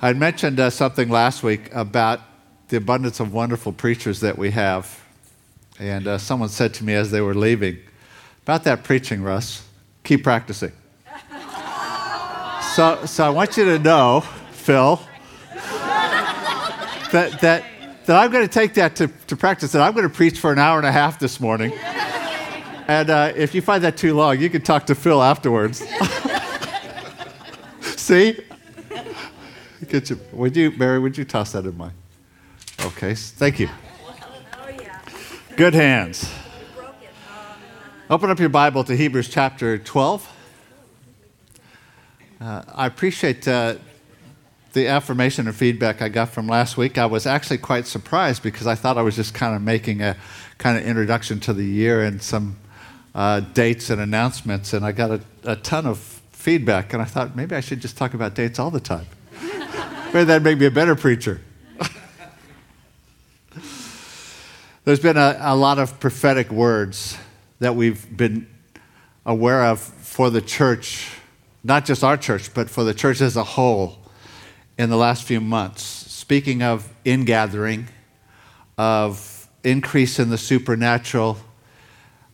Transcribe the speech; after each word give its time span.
I 0.00 0.12
mentioned 0.12 0.60
uh, 0.60 0.70
something 0.70 1.08
last 1.08 1.42
week 1.42 1.74
about 1.74 2.20
the 2.68 2.76
abundance 2.76 3.18
of 3.18 3.32
wonderful 3.32 3.72
preachers 3.72 4.20
that 4.20 4.38
we 4.38 4.52
have. 4.52 5.02
And 5.80 6.06
uh, 6.06 6.18
someone 6.18 6.50
said 6.50 6.72
to 6.74 6.84
me 6.84 6.94
as 6.94 7.10
they 7.10 7.20
were 7.20 7.34
leaving, 7.34 7.78
about 8.44 8.62
that 8.64 8.84
preaching, 8.84 9.22
Russ, 9.22 9.66
keep 10.04 10.22
practicing. 10.22 10.70
so, 12.76 13.04
so 13.06 13.26
I 13.26 13.30
want 13.30 13.56
you 13.56 13.64
to 13.64 13.80
know, 13.80 14.20
Phil, 14.52 15.00
that, 17.10 17.38
that, 17.40 17.64
that 18.06 18.10
I'm 18.10 18.30
going 18.30 18.46
to 18.46 18.52
take 18.52 18.74
that 18.74 18.94
to, 18.96 19.08
to 19.08 19.36
practice, 19.36 19.74
and 19.74 19.82
I'm 19.82 19.94
going 19.94 20.08
to 20.08 20.14
preach 20.14 20.38
for 20.38 20.52
an 20.52 20.60
hour 20.60 20.78
and 20.78 20.86
a 20.86 20.92
half 20.92 21.18
this 21.18 21.40
morning. 21.40 21.72
And 22.86 23.10
uh, 23.10 23.32
if 23.34 23.52
you 23.52 23.62
find 23.62 23.82
that 23.82 23.96
too 23.96 24.14
long, 24.14 24.38
you 24.38 24.48
can 24.48 24.62
talk 24.62 24.86
to 24.86 24.94
Phil 24.94 25.20
afterwards. 25.20 25.84
See? 27.80 28.38
Get 29.86 30.10
you, 30.10 30.18
would 30.32 30.56
you, 30.56 30.72
Mary, 30.72 30.98
would 30.98 31.16
you 31.16 31.24
toss 31.24 31.52
that 31.52 31.64
in 31.64 31.76
my? 31.76 31.90
Okay, 32.80 33.14
thank 33.14 33.60
you. 33.60 33.68
Good 35.56 35.74
hands. 35.74 36.28
Open 38.10 38.30
up 38.30 38.40
your 38.40 38.48
Bible 38.48 38.82
to 38.84 38.96
Hebrews 38.96 39.28
chapter 39.28 39.78
12. 39.78 40.34
Uh, 42.40 42.62
I 42.74 42.86
appreciate 42.86 43.46
uh, 43.46 43.76
the 44.72 44.88
affirmation 44.88 45.46
and 45.46 45.54
feedback 45.54 46.02
I 46.02 46.08
got 46.08 46.30
from 46.30 46.48
last 46.48 46.76
week. 46.76 46.98
I 46.98 47.06
was 47.06 47.26
actually 47.26 47.58
quite 47.58 47.86
surprised 47.86 48.42
because 48.42 48.66
I 48.66 48.74
thought 48.74 48.98
I 48.98 49.02
was 49.02 49.14
just 49.14 49.34
kind 49.34 49.54
of 49.54 49.62
making 49.62 50.02
a 50.02 50.16
kind 50.58 50.76
of 50.76 50.84
introduction 50.84 51.38
to 51.40 51.52
the 51.52 51.64
year 51.64 52.02
and 52.02 52.20
some 52.20 52.56
uh, 53.14 53.40
dates 53.40 53.90
and 53.90 54.00
announcements, 54.00 54.72
and 54.72 54.84
I 54.84 54.92
got 54.92 55.10
a, 55.10 55.20
a 55.44 55.56
ton 55.56 55.86
of 55.86 55.98
feedback, 56.32 56.92
and 56.92 57.02
I 57.02 57.04
thought 57.04 57.36
maybe 57.36 57.54
I 57.54 57.60
should 57.60 57.80
just 57.80 57.96
talk 57.96 58.14
about 58.14 58.34
dates 58.34 58.58
all 58.58 58.70
the 58.70 58.80
time. 58.80 59.06
Maybe 60.12 60.24
that'd 60.24 60.42
make 60.42 60.58
me 60.58 60.66
a 60.66 60.70
better 60.70 60.94
preacher. 60.94 61.40
There's 64.84 65.00
been 65.00 65.18
a, 65.18 65.36
a 65.40 65.54
lot 65.54 65.78
of 65.78 66.00
prophetic 66.00 66.50
words 66.50 67.18
that 67.58 67.76
we've 67.76 68.16
been 68.16 68.48
aware 69.26 69.64
of 69.66 69.80
for 69.80 70.30
the 70.30 70.40
church, 70.40 71.10
not 71.62 71.84
just 71.84 72.02
our 72.02 72.16
church, 72.16 72.54
but 72.54 72.70
for 72.70 72.84
the 72.84 72.94
church 72.94 73.20
as 73.20 73.36
a 73.36 73.44
whole 73.44 73.98
in 74.78 74.88
the 74.88 74.96
last 74.96 75.24
few 75.24 75.40
months. 75.40 75.82
Speaking 75.82 76.62
of 76.62 76.90
ingathering, 77.04 77.88
of 78.78 79.48
increase 79.62 80.18
in 80.18 80.30
the 80.30 80.38
supernatural, 80.38 81.36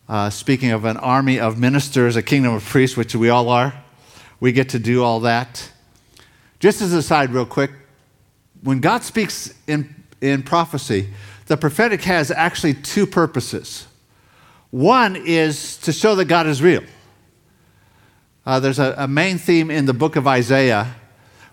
uh, 0.07 0.29
speaking 0.29 0.71
of 0.71 0.85
an 0.85 0.97
army 0.97 1.39
of 1.39 1.59
ministers, 1.59 2.15
a 2.15 2.21
kingdom 2.21 2.53
of 2.53 2.63
priests, 2.63 2.95
which 2.95 3.15
we 3.15 3.29
all 3.29 3.49
are, 3.49 3.73
we 4.39 4.51
get 4.51 4.69
to 4.69 4.79
do 4.79 5.03
all 5.03 5.19
that. 5.21 5.71
Just 6.65 6.81
as 6.81 6.93
a 6.93 7.03
side, 7.03 7.29
real 7.29 7.45
quick, 7.45 7.69
when 8.63 8.79
God 8.79 9.03
speaks 9.03 9.53
in, 9.67 9.93
in 10.19 10.41
prophecy, 10.41 11.11
the 11.45 11.57
prophetic 11.57 12.01
has 12.05 12.31
actually 12.31 12.73
two 12.73 13.05
purposes. 13.05 13.85
One 14.71 15.15
is 15.15 15.77
to 15.81 15.93
show 15.93 16.15
that 16.15 16.25
God 16.25 16.47
is 16.47 16.63
real. 16.63 16.81
Uh, 18.47 18.59
there's 18.59 18.79
a, 18.79 18.95
a 18.97 19.07
main 19.07 19.37
theme 19.37 19.69
in 19.69 19.85
the 19.85 19.93
book 19.93 20.15
of 20.15 20.25
Isaiah 20.25 20.95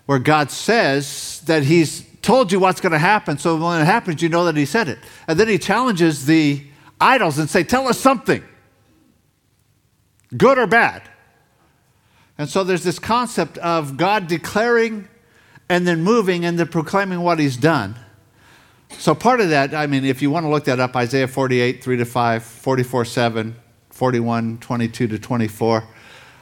where 0.07 0.17
God 0.17 0.49
says 0.49 1.43
that 1.45 1.61
He's 1.61 2.03
told 2.23 2.51
you 2.51 2.59
what's 2.59 2.81
going 2.81 2.93
to 2.93 2.97
happen, 2.97 3.37
so 3.37 3.55
when 3.55 3.81
it 3.81 3.85
happens, 3.85 4.19
you 4.19 4.29
know 4.29 4.45
that 4.45 4.57
He 4.57 4.65
said 4.65 4.87
it. 4.87 4.97
And 5.27 5.39
then 5.39 5.47
He 5.47 5.59
challenges 5.59 6.25
the 6.25 6.65
idols 6.99 7.37
and 7.37 7.47
say, 7.47 7.63
"Tell 7.63 7.87
us 7.87 7.99
something, 7.99 8.43
good 10.35 10.57
or 10.57 10.65
bad." 10.65 11.03
And 12.37 12.49
so 12.49 12.63
there's 12.63 12.83
this 12.83 12.99
concept 12.99 13.57
of 13.59 13.97
God 13.97 14.27
declaring 14.27 15.07
and 15.69 15.87
then 15.87 16.01
moving 16.01 16.45
and 16.45 16.57
then 16.57 16.67
proclaiming 16.67 17.21
what 17.21 17.39
He's 17.39 17.57
done. 17.57 17.95
So 18.97 19.15
part 19.15 19.41
of 19.41 19.49
that, 19.49 19.73
I 19.73 19.87
mean, 19.87 20.05
if 20.05 20.21
you 20.21 20.29
want 20.29 20.45
to 20.45 20.49
look 20.49 20.65
that 20.65 20.79
up, 20.79 20.95
Isaiah 20.95 21.27
48, 21.27 21.83
3 21.83 21.97
to 21.97 22.05
5, 22.05 22.43
44, 22.43 23.05
7, 23.05 23.55
41, 23.89 24.57
22 24.59 25.07
to 25.07 25.19
24. 25.19 25.83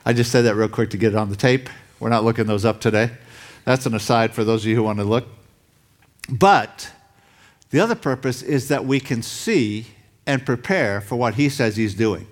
I 0.06 0.14
just 0.14 0.32
said 0.32 0.44
that 0.44 0.56
real 0.56 0.68
quick 0.68 0.90
to 0.92 0.98
get 0.98 1.14
it 1.14 1.18
on 1.18 1.30
the 1.30 1.36
tape. 1.36 1.70
We're 2.00 2.10
not 2.10 2.24
looking 2.24 2.46
those 2.46 2.66
up 2.66 2.82
today. 2.82 3.12
That's 3.66 3.86
an 3.86 3.94
aside 3.94 4.34
for 4.34 4.44
those 4.44 4.64
of 4.64 4.70
you 4.70 4.76
who 4.76 4.84
want 4.84 5.00
to 5.00 5.06
look. 5.06 5.28
But 6.30 6.92
the 7.70 7.80
other 7.80 7.96
purpose 7.96 8.42
is 8.42 8.68
that 8.70 8.86
we 8.86 9.00
can 9.00 9.22
see 9.22 9.88
and 10.26 10.46
prepare 10.46 11.02
for 11.02 11.16
what 11.16 11.36
he 11.36 11.50
says 11.50 11.78
he's 11.78 11.94
doing. 11.94 12.28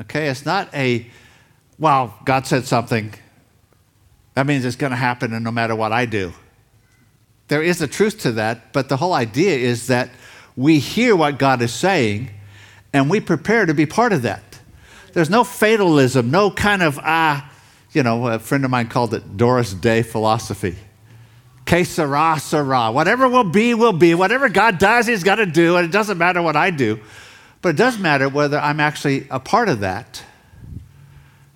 Okay, 0.00 0.28
it's 0.28 0.46
not 0.46 0.72
a, 0.74 1.06
well, 1.78 2.14
God 2.24 2.46
said 2.46 2.66
something. 2.66 3.14
That 4.34 4.46
means 4.46 4.64
it's 4.64 4.76
going 4.76 4.90
to 4.90 4.96
happen 4.96 5.32
and 5.32 5.44
no 5.44 5.50
matter 5.50 5.74
what 5.74 5.92
I 5.92 6.06
do. 6.06 6.32
There 7.48 7.62
is 7.62 7.80
a 7.80 7.86
truth 7.86 8.20
to 8.20 8.32
that, 8.32 8.72
but 8.72 8.88
the 8.88 8.96
whole 8.96 9.14
idea 9.14 9.56
is 9.56 9.86
that 9.86 10.10
we 10.56 10.78
hear 10.78 11.16
what 11.16 11.38
God 11.38 11.62
is 11.62 11.72
saying 11.72 12.30
and 12.92 13.08
we 13.08 13.20
prepare 13.20 13.66
to 13.66 13.74
be 13.74 13.86
part 13.86 14.12
of 14.12 14.22
that. 14.22 14.42
There's 15.12 15.30
no 15.30 15.44
fatalism, 15.44 16.30
no 16.30 16.50
kind 16.50 16.82
of, 16.82 16.98
ah, 17.02 17.50
you 17.92 18.02
know, 18.02 18.28
a 18.28 18.38
friend 18.38 18.64
of 18.64 18.70
mine 18.70 18.88
called 18.88 19.14
it 19.14 19.36
Doris 19.36 19.72
Day 19.72 20.02
philosophy. 20.02 20.76
Que 21.64 21.84
sera, 21.84 22.38
sera. 22.40 22.90
Whatever 22.92 23.28
will 23.28 23.44
be, 23.44 23.74
will 23.74 23.92
be. 23.92 24.14
Whatever 24.14 24.48
God 24.48 24.78
does, 24.78 25.06
He's 25.06 25.22
got 25.22 25.36
to 25.36 25.46
do, 25.46 25.76
and 25.76 25.84
it 25.84 25.92
doesn't 25.92 26.18
matter 26.18 26.40
what 26.40 26.56
I 26.56 26.70
do. 26.70 27.00
But 27.60 27.70
it 27.70 27.76
does 27.76 27.98
matter 27.98 28.28
whether 28.28 28.58
I'm 28.58 28.80
actually 28.80 29.26
a 29.30 29.40
part 29.40 29.68
of 29.68 29.80
that 29.80 30.22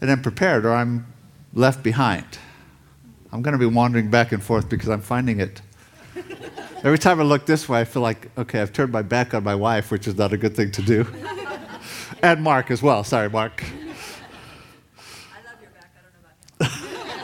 and 0.02 0.10
I'm 0.10 0.20
prepared 0.20 0.66
or 0.66 0.74
I'm 0.74 1.06
left 1.54 1.82
behind. 1.84 2.26
I'm 3.30 3.40
going 3.40 3.52
to 3.52 3.58
be 3.58 3.66
wandering 3.66 4.10
back 4.10 4.32
and 4.32 4.42
forth 4.42 4.68
because 4.68 4.88
I'm 4.88 5.00
finding 5.00 5.38
it. 5.40 5.62
Every 6.84 6.98
time 6.98 7.20
I 7.20 7.22
look 7.22 7.46
this 7.46 7.68
way, 7.68 7.80
I 7.80 7.84
feel 7.84 8.02
like, 8.02 8.28
okay, 8.36 8.60
I've 8.60 8.72
turned 8.72 8.90
my 8.90 9.02
back 9.02 9.32
on 9.32 9.44
my 9.44 9.54
wife, 9.54 9.92
which 9.92 10.08
is 10.08 10.18
not 10.18 10.32
a 10.32 10.36
good 10.36 10.56
thing 10.56 10.72
to 10.72 10.82
do. 10.82 11.06
and 12.22 12.42
Mark 12.42 12.72
as 12.72 12.82
well. 12.82 13.04
Sorry, 13.04 13.30
Mark. 13.30 13.62
I 13.62 13.66
love 15.46 15.62
your 15.62 15.70
back. 15.70 15.92
I 15.96 16.02
don't 16.02 16.12
know 16.12 17.00
about 17.00 17.14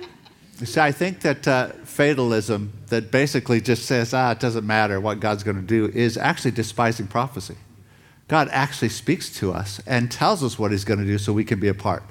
him. 0.00 0.08
you 0.60 0.66
see, 0.66 0.80
I 0.80 0.92
think 0.92 1.20
that 1.22 1.48
uh, 1.48 1.68
fatalism, 1.82 2.72
that 2.86 3.10
basically 3.10 3.60
just 3.60 3.86
says, 3.86 4.14
ah, 4.14 4.30
it 4.30 4.38
doesn't 4.38 4.64
matter 4.64 5.00
what 5.00 5.18
God's 5.18 5.42
going 5.42 5.56
to 5.56 5.62
do, 5.62 5.86
is 5.86 6.16
actually 6.16 6.52
despising 6.52 7.08
prophecy. 7.08 7.56
God 8.28 8.48
actually 8.50 8.88
speaks 8.88 9.30
to 9.38 9.52
us 9.52 9.80
and 9.86 10.10
tells 10.10 10.42
us 10.42 10.58
what 10.58 10.70
He's 10.72 10.84
going 10.84 10.98
to 10.98 11.06
do 11.06 11.18
so 11.18 11.32
we 11.32 11.44
can 11.44 11.60
be 11.60 11.68
a 11.68 11.74
part. 11.74 12.02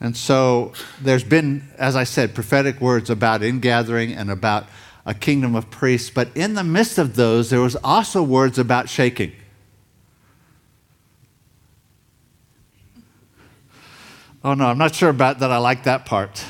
And 0.00 0.16
so 0.16 0.72
there's 1.00 1.24
been, 1.24 1.68
as 1.78 1.94
I 1.94 2.04
said, 2.04 2.34
prophetic 2.34 2.80
words 2.80 3.08
about 3.08 3.42
ingathering 3.42 4.12
and 4.12 4.30
about 4.30 4.66
a 5.06 5.14
kingdom 5.14 5.54
of 5.54 5.70
priests, 5.70 6.10
but 6.10 6.28
in 6.36 6.54
the 6.54 6.64
midst 6.64 6.98
of 6.98 7.16
those, 7.16 7.50
there 7.50 7.60
was 7.60 7.76
also 7.76 8.22
words 8.22 8.58
about 8.58 8.88
shaking. 8.88 9.32
Oh 14.44 14.54
no, 14.54 14.66
I'm 14.66 14.78
not 14.78 14.94
sure 14.94 15.10
about 15.10 15.38
that. 15.38 15.50
I 15.52 15.58
like 15.58 15.84
that 15.84 16.04
part. 16.04 16.44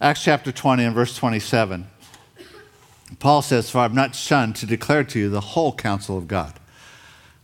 Acts 0.00 0.22
chapter 0.22 0.50
20 0.52 0.84
and 0.84 0.94
verse 0.94 1.16
27. 1.16 1.88
Paul 3.18 3.42
says, 3.42 3.70
For 3.70 3.78
I've 3.78 3.94
not 3.94 4.14
shunned 4.14 4.56
to 4.56 4.66
declare 4.66 5.04
to 5.04 5.18
you 5.18 5.28
the 5.28 5.40
whole 5.40 5.74
counsel 5.74 6.16
of 6.18 6.28
God. 6.28 6.58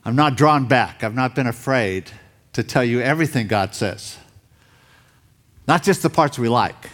I'm 0.05 0.17
not 0.17 0.37
drawn 0.37 0.67
back. 0.67 1.05
I've 1.05 1.15
not 1.15 1.35
been 1.35 1.47
afraid 1.47 2.11
to 2.55 2.63
tell 2.63 2.85
you 2.85 3.01
everything 3.01 3.47
God 3.47 3.75
says, 3.75 4.17
not 5.67 5.83
just 5.83 6.03
the 6.03 6.11
parts 6.11 6.39
we 6.39 6.49
like. 6.49 6.91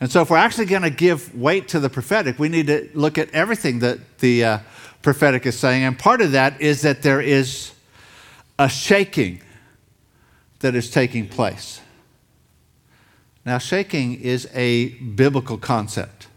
And 0.00 0.12
so, 0.12 0.22
if 0.22 0.30
we're 0.30 0.36
actually 0.36 0.66
going 0.66 0.82
to 0.82 0.90
give 0.90 1.34
weight 1.34 1.68
to 1.68 1.80
the 1.80 1.90
prophetic, 1.90 2.38
we 2.38 2.48
need 2.48 2.68
to 2.68 2.88
look 2.94 3.18
at 3.18 3.30
everything 3.30 3.80
that 3.80 4.18
the 4.18 4.44
uh, 4.44 4.58
prophetic 5.02 5.44
is 5.44 5.58
saying. 5.58 5.82
And 5.82 5.98
part 5.98 6.20
of 6.20 6.32
that 6.32 6.60
is 6.60 6.82
that 6.82 7.02
there 7.02 7.20
is 7.20 7.72
a 8.58 8.68
shaking 8.68 9.40
that 10.60 10.74
is 10.74 10.90
taking 10.90 11.26
place. 11.26 11.80
Now, 13.44 13.58
shaking 13.58 14.20
is 14.20 14.48
a 14.54 14.90
biblical 14.90 15.58
concept. 15.58 16.28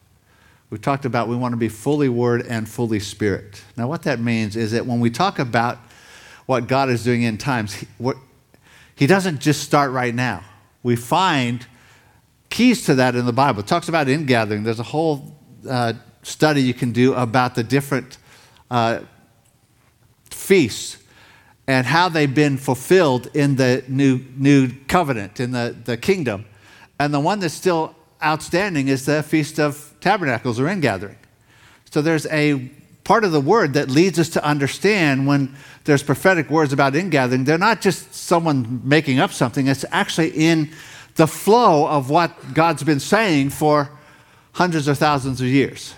We've 0.72 0.82
talked 0.82 1.04
about 1.04 1.28
we 1.28 1.36
want 1.36 1.52
to 1.52 1.58
be 1.58 1.68
fully 1.68 2.08
Word 2.08 2.48
and 2.48 2.68
fully 2.68 3.02
Spirit. 3.02 3.62
Now, 3.76 3.90
what 3.90 4.04
that 4.04 4.22
means 4.22 4.56
is 4.56 4.72
that 4.72 4.86
when 4.86 5.02
we 5.02 5.10
talk 5.10 5.38
about 5.38 5.78
what 6.46 6.68
God 6.68 6.90
is 6.90 7.04
doing 7.04 7.24
in 7.24 7.38
times, 7.38 7.74
He, 7.74 7.88
he 8.96 9.06
doesn't 9.06 9.42
just 9.42 9.62
start 9.64 9.92
right 9.92 10.16
now. 10.16 10.46
We 10.82 10.96
find 10.96 11.68
keys 12.50 12.86
to 12.86 12.96
that 12.96 13.16
in 13.16 13.26
the 13.26 13.34
Bible. 13.34 13.60
It 13.60 13.68
talks 13.68 13.90
about 13.90 14.08
ingathering. 14.08 14.64
There's 14.64 14.80
a 14.80 14.84
whole 14.84 15.38
uh, 15.70 15.94
study 16.24 16.62
you 16.62 16.74
can 16.74 16.94
do 16.94 17.14
about 17.16 17.56
the 17.56 17.64
different 17.64 18.18
uh, 18.70 19.02
feasts 20.30 20.98
and 21.68 21.86
how 21.86 22.08
they've 22.08 22.34
been 22.34 22.58
fulfilled 22.58 23.30
in 23.34 23.58
the 23.58 23.84
new, 23.90 24.22
new 24.38 24.70
covenant, 24.88 25.42
in 25.42 25.52
the, 25.52 25.76
the 25.84 25.98
kingdom. 25.98 26.46
And 26.98 27.14
the 27.14 27.20
one 27.20 27.42
that's 27.42 27.54
still 27.54 27.94
outstanding 28.24 28.88
is 28.88 29.06
the 29.06 29.22
Feast 29.22 29.60
of 29.60 29.91
Tabernacles 30.02 30.60
or 30.60 30.68
ingathering. 30.68 31.18
So 31.90 32.02
there's 32.02 32.26
a 32.28 32.70
part 33.04 33.24
of 33.24 33.32
the 33.32 33.42
word 33.42 33.74
that 33.74 33.90
leads 33.90 34.20
us 34.20 34.30
to 34.30 34.44
understand 34.46 35.28
when 35.28 35.56
there's 35.86 36.04
prophetic 36.04 36.50
words 36.50 36.74
about 36.74 36.96
ingathering, 36.96 37.44
they're 37.44 37.58
not 37.58 37.82
just 37.82 38.14
someone 38.14 38.82
making 38.84 39.20
up 39.20 39.32
something, 39.32 39.68
it's 39.68 39.86
actually 39.92 40.30
in 40.30 40.72
the 41.16 41.28
flow 41.28 41.88
of 41.88 42.10
what 42.10 42.54
God's 42.54 42.84
been 42.84 43.00
saying 43.00 43.50
for 43.50 43.90
hundreds 44.54 44.88
or 44.88 44.96
thousands 44.96 45.42
of 45.42 45.48
years. 45.48 45.94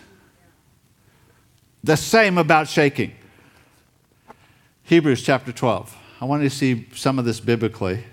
The 1.84 1.98
same 1.98 2.38
about 2.38 2.68
shaking. 2.68 3.14
Hebrews 4.84 5.22
chapter 5.22 5.52
12. 5.52 5.96
I 6.22 6.26
want 6.26 6.44
you 6.44 6.50
to 6.50 6.56
see 6.56 6.88
some 6.94 7.20
of 7.20 7.26
this 7.26 7.40
biblically. 7.40 8.04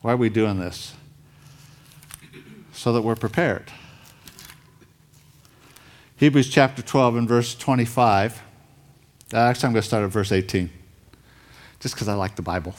Why 0.00 0.12
are 0.12 0.16
we 0.16 0.30
doing 0.30 0.58
this? 0.58 0.94
So 2.78 2.92
that 2.92 3.02
we're 3.02 3.16
prepared. 3.16 3.72
Hebrews 6.14 6.48
chapter 6.48 6.80
12 6.80 7.16
and 7.16 7.28
verse 7.28 7.56
25. 7.56 8.40
Uh, 9.34 9.36
actually, 9.36 9.66
I'm 9.66 9.72
going 9.72 9.82
to 9.82 9.86
start 9.88 10.04
at 10.04 10.10
verse 10.10 10.30
18, 10.30 10.70
just 11.80 11.96
because 11.96 12.06
I 12.06 12.14
like 12.14 12.36
the 12.36 12.42
Bible. 12.42 12.76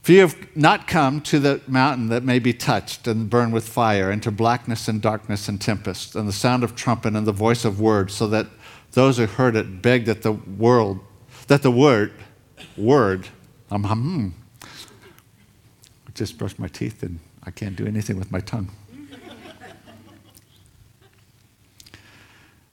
For 0.00 0.12
you 0.12 0.20
have 0.20 0.56
not 0.56 0.86
come 0.88 1.20
to 1.20 1.38
the 1.38 1.60
mountain 1.66 2.08
that 2.08 2.22
may 2.22 2.38
be 2.38 2.54
touched 2.54 3.06
and 3.06 3.28
burned 3.28 3.52
with 3.52 3.68
fire, 3.68 4.10
and 4.10 4.22
to 4.22 4.30
blackness 4.30 4.88
and 4.88 5.02
darkness 5.02 5.50
and 5.50 5.60
tempest, 5.60 6.16
and 6.16 6.26
the 6.26 6.32
sound 6.32 6.64
of 6.64 6.74
trumpet 6.74 7.14
and 7.14 7.26
the 7.26 7.32
voice 7.32 7.66
of 7.66 7.78
word, 7.78 8.10
so 8.10 8.26
that 8.28 8.46
those 8.92 9.18
who 9.18 9.26
heard 9.26 9.54
it 9.54 9.82
begged 9.82 10.06
that 10.06 10.22
the 10.22 10.32
world, 10.32 10.98
that 11.48 11.60
the 11.60 11.70
word, 11.70 12.14
word, 12.74 13.28
um, 13.70 13.84
hum, 13.84 14.34
just 16.14 16.38
brush 16.38 16.58
my 16.58 16.68
teeth 16.68 17.02
and 17.02 17.20
I 17.42 17.50
can't 17.50 17.76
do 17.76 17.86
anything 17.86 18.18
with 18.18 18.30
my 18.30 18.40
tongue. 18.40 18.70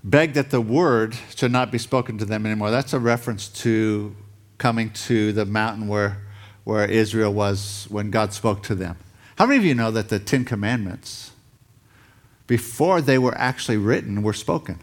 Beg 0.03 0.33
that 0.33 0.50
the 0.50 0.62
word 0.62 1.18
should 1.36 1.51
not 1.51 1.71
be 1.71 1.77
spoken 1.77 2.18
to 2.19 2.25
them 2.25 2.45
anymore. 2.45 2.71
That's 2.71 2.94
a 2.94 3.00
reference 3.00 3.50
to 3.63 4.15
coming 4.57 4.91
to 4.91 5.33
the 5.33 5.45
mountain 5.45 5.88
where 5.88 6.18
where 6.69 6.86
Israel 6.86 7.33
was 7.33 7.88
when 7.89 8.12
God 8.12 8.31
spoke 8.31 8.62
to 8.63 8.75
them. 8.75 8.95
How 9.38 9.47
many 9.47 9.57
of 9.57 9.65
you 9.65 9.74
know 9.74 9.89
that 9.89 10.09
the 10.09 10.19
Ten 10.19 10.45
Commandments, 10.45 11.31
before 12.45 13.01
they 13.01 13.18
were 13.18 13.35
actually 13.38 13.77
written, 13.77 14.21
were 14.21 14.33
spoken? 14.33 14.80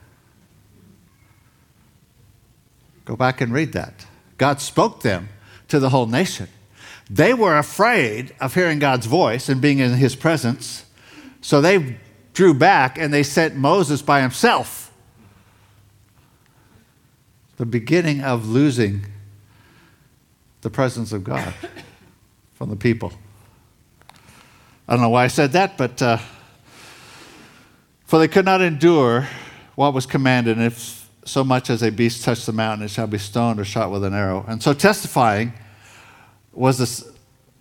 Go 3.05 3.15
back 3.15 3.41
and 3.41 3.53
read 3.53 3.73
that. 3.73 4.07
God 4.37 4.61
spoke 4.61 5.03
them 5.03 5.29
to 5.69 5.79
the 5.79 5.91
whole 5.91 6.07
nation. 6.07 6.49
They 7.09 7.35
were 7.35 7.57
afraid 7.57 8.35
of 8.41 8.55
hearing 8.55 8.79
God's 8.79 9.07
voice 9.07 9.49
and 9.49 9.61
being 9.61 9.79
in 9.79 9.95
his 9.95 10.17
presence, 10.17 10.85
so 11.41 11.61
they 11.61 11.99
drew 12.33 12.53
back 12.53 12.99
and 12.99 13.15
they 13.15 13.23
sent 13.23 13.55
Moses 13.55 14.03
by 14.03 14.21
himself. 14.21 14.93
The 17.57 17.67
beginning 17.67 18.23
of 18.23 18.49
losing 18.49 19.07
the 20.63 20.71
presence 20.71 21.13
of 21.13 21.23
God 21.25 21.55
from 22.55 22.71
the 22.71 22.77
people. 22.77 23.13
I 24.89 24.95
don't 24.95 25.03
know 25.03 25.09
why 25.09 25.25
I 25.25 25.29
said 25.29 25.53
that, 25.53 25.79
but 25.79 26.03
uh, 26.03 26.19
for 28.05 28.19
they 28.19 28.29
could 28.29 28.45
not 28.45 28.61
endure 28.61 29.29
what 29.77 29.95
was 29.95 30.07
commanded, 30.07 30.57
and 30.57 30.67
if 30.67 31.09
so 31.25 31.45
much 31.45 31.71
as 31.71 31.83
a 31.83 31.91
beast 31.91 32.25
touch 32.25 32.47
the 32.47 32.53
mountain, 32.53 32.85
it 32.85 32.91
shall 32.91 33.07
be 33.07 33.19
stoned 33.19 33.61
or 33.61 33.65
shot 33.65 33.91
with 33.91 34.05
an 34.05 34.15
arrow. 34.15 34.45
And 34.49 34.63
so 34.63 34.73
testifying 34.73 35.53
was 36.57 36.79
this, 36.79 37.09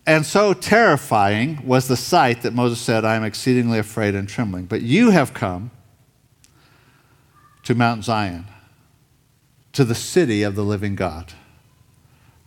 and 0.05 0.25
so 0.25 0.53
terrifying 0.53 1.65
was 1.65 1.87
the 1.87 1.97
sight 1.97 2.41
that 2.43 2.53
Moses 2.53 2.79
said, 2.79 3.05
I 3.05 3.15
am 3.15 3.23
exceedingly 3.23 3.79
afraid 3.79 4.15
and 4.15 4.27
trembling. 4.27 4.65
But 4.65 4.81
you 4.81 5.11
have 5.11 5.33
come 5.33 5.71
to 7.63 7.75
Mount 7.75 8.03
Zion, 8.03 8.45
to 9.73 9.83
the 9.83 9.95
city 9.95 10.43
of 10.43 10.55
the 10.55 10.63
living 10.63 10.95
God 10.95 11.33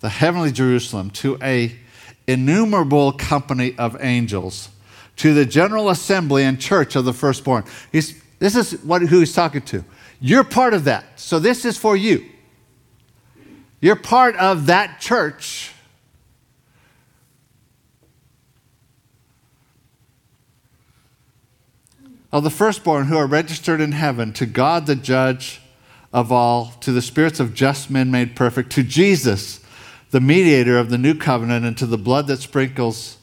the 0.00 0.08
heavenly 0.08 0.52
Jerusalem, 0.52 1.10
to 1.10 1.38
a 1.42 1.74
innumerable 2.26 3.12
company 3.12 3.74
of 3.78 3.96
angels, 4.00 4.68
to 5.16 5.34
the 5.34 5.44
general 5.44 5.90
assembly 5.90 6.44
and 6.44 6.60
church 6.60 6.94
of 6.94 7.04
the 7.04 7.12
firstborn. 7.12 7.64
He's, 7.90 8.22
this 8.38 8.54
is 8.54 8.72
what, 8.84 9.02
who 9.02 9.20
he's 9.20 9.32
talking 9.32 9.62
to. 9.62 9.84
You're 10.20 10.44
part 10.44 10.74
of 10.74 10.84
that. 10.84 11.04
So 11.16 11.38
this 11.38 11.64
is 11.64 11.76
for 11.76 11.96
you. 11.96 12.24
You're 13.80 13.96
part 13.96 14.36
of 14.36 14.66
that 14.66 15.00
church. 15.00 15.72
Of 22.30 22.44
the 22.44 22.50
firstborn 22.50 23.06
who 23.06 23.16
are 23.16 23.26
registered 23.26 23.80
in 23.80 23.92
heaven, 23.92 24.32
to 24.34 24.46
God 24.46 24.86
the 24.86 24.96
judge 24.96 25.60
of 26.12 26.30
all, 26.30 26.72
to 26.80 26.92
the 26.92 27.02
spirits 27.02 27.40
of 27.40 27.54
just 27.54 27.90
men 27.90 28.10
made 28.10 28.36
perfect, 28.36 28.70
to 28.72 28.82
Jesus 28.82 29.60
the 30.10 30.20
mediator 30.20 30.78
of 30.78 30.90
the 30.90 30.98
new 30.98 31.14
covenant, 31.14 31.64
and 31.64 31.76
to 31.78 31.86
the 31.86 31.98
blood 31.98 32.26
that 32.26 32.38
sprinkles 32.38 33.18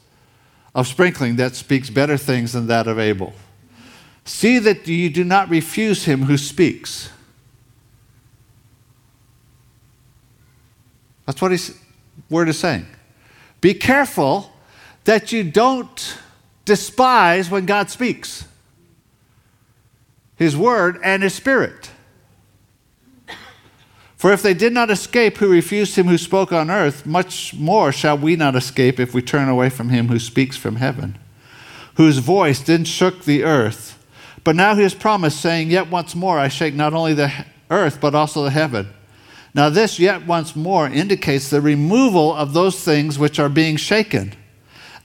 of 0.74 0.88
sprinkling 0.88 1.38
that 1.38 1.56
speaks 1.56 1.90
better 1.90 2.18
things 2.18 2.54
than 2.54 2.68
that 2.68 2.88
of 2.88 3.00
Abel. 3.00 3.34
See 4.26 4.60
that 4.60 4.88
you 4.88 5.10
do 5.10 5.24
not 5.24 5.50
refuse 5.50 6.06
him 6.06 6.24
who 6.24 6.38
speaks. 6.38 7.10
That's 11.26 11.42
what 11.42 11.52
his 11.52 11.80
word 12.30 12.50
is 12.50 12.60
saying. 12.60 12.86
Be 13.62 13.74
careful 13.74 14.52
that 15.06 15.32
you 15.32 15.44
don't 15.44 16.18
despise 16.66 17.50
when 17.50 17.66
God 17.66 17.90
speaks 17.90 18.46
his 20.36 20.56
word 20.58 21.00
and 21.04 21.24
his 21.24 21.34
spirit. 21.34 21.92
For 24.18 24.32
if 24.32 24.42
they 24.42 24.54
did 24.54 24.74
not 24.74 24.90
escape 24.90 25.38
who 25.38 25.50
refused 25.50 25.96
him 25.96 26.08
who 26.08 26.18
spoke 26.18 26.52
on 26.52 26.72
earth, 26.72 27.06
much 27.06 27.54
more 27.54 27.92
shall 27.92 28.18
we 28.18 28.36
not 28.36 28.56
escape 28.56 29.00
if 29.00 29.14
we 29.14 29.22
turn 29.22 29.50
away 29.50 29.70
from 29.70 29.90
him 29.90 30.08
who 30.08 30.20
speaks 30.20 30.58
from 30.58 30.78
heaven, 30.78 31.18
whose 31.96 32.18
voice 32.18 32.60
then 32.62 32.86
shook 32.86 33.26
the 33.26 33.44
earth. 33.44 34.04
But 34.44 34.56
now 34.56 34.76
he 34.76 34.84
has 34.84 34.94
promised, 34.94 35.42
saying, 35.42 35.70
Yet 35.70 35.90
once 35.90 36.16
more 36.16 36.40
I 36.40 36.48
shake 36.48 36.74
not 36.74 36.94
only 36.94 37.14
the 37.14 37.32
earth, 37.70 38.00
but 38.00 38.16
also 38.16 38.44
the 38.44 38.52
heaven. 38.52 38.88
Now, 39.54 39.70
this 39.70 40.00
yet 40.00 40.26
once 40.26 40.56
more 40.56 40.88
indicates 40.88 41.50
the 41.50 41.62
removal 41.62 42.34
of 42.34 42.54
those 42.54 42.84
things 42.84 43.18
which 43.18 43.40
are 43.40 43.48
being 43.48 43.78
shaken, 43.78 44.34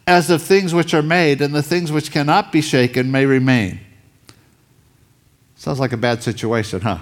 as 0.06 0.28
of 0.28 0.42
things 0.42 0.74
which 0.74 0.92
are 0.92 1.02
made, 1.02 1.40
and 1.40 1.54
the 1.54 1.62
things 1.62 1.92
which 1.92 2.10
cannot 2.10 2.50
be 2.50 2.60
shaken 2.60 3.10
may 3.10 3.26
remain. 3.26 3.80
Sounds 5.60 5.78
like 5.78 5.92
a 5.92 5.98
bad 5.98 6.22
situation, 6.22 6.80
huh? 6.80 6.96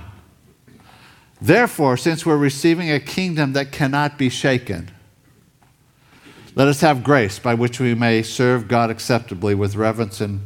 Therefore, 1.41 1.97
since 1.97 2.27
we're 2.27 2.37
receiving 2.37 2.91
a 2.91 2.99
kingdom 2.99 3.53
that 3.53 3.71
cannot 3.71 4.19
be 4.19 4.29
shaken, 4.29 4.91
let 6.57 6.67
us 6.67 6.81
have 6.81 7.05
grace 7.05 7.39
by 7.39 7.55
which 7.55 7.79
we 7.79 7.95
may 7.95 8.21
serve 8.25 8.67
God 8.67 8.91
acceptably 8.91 9.55
with 9.55 9.77
reverence 9.77 10.21
and 10.21 10.41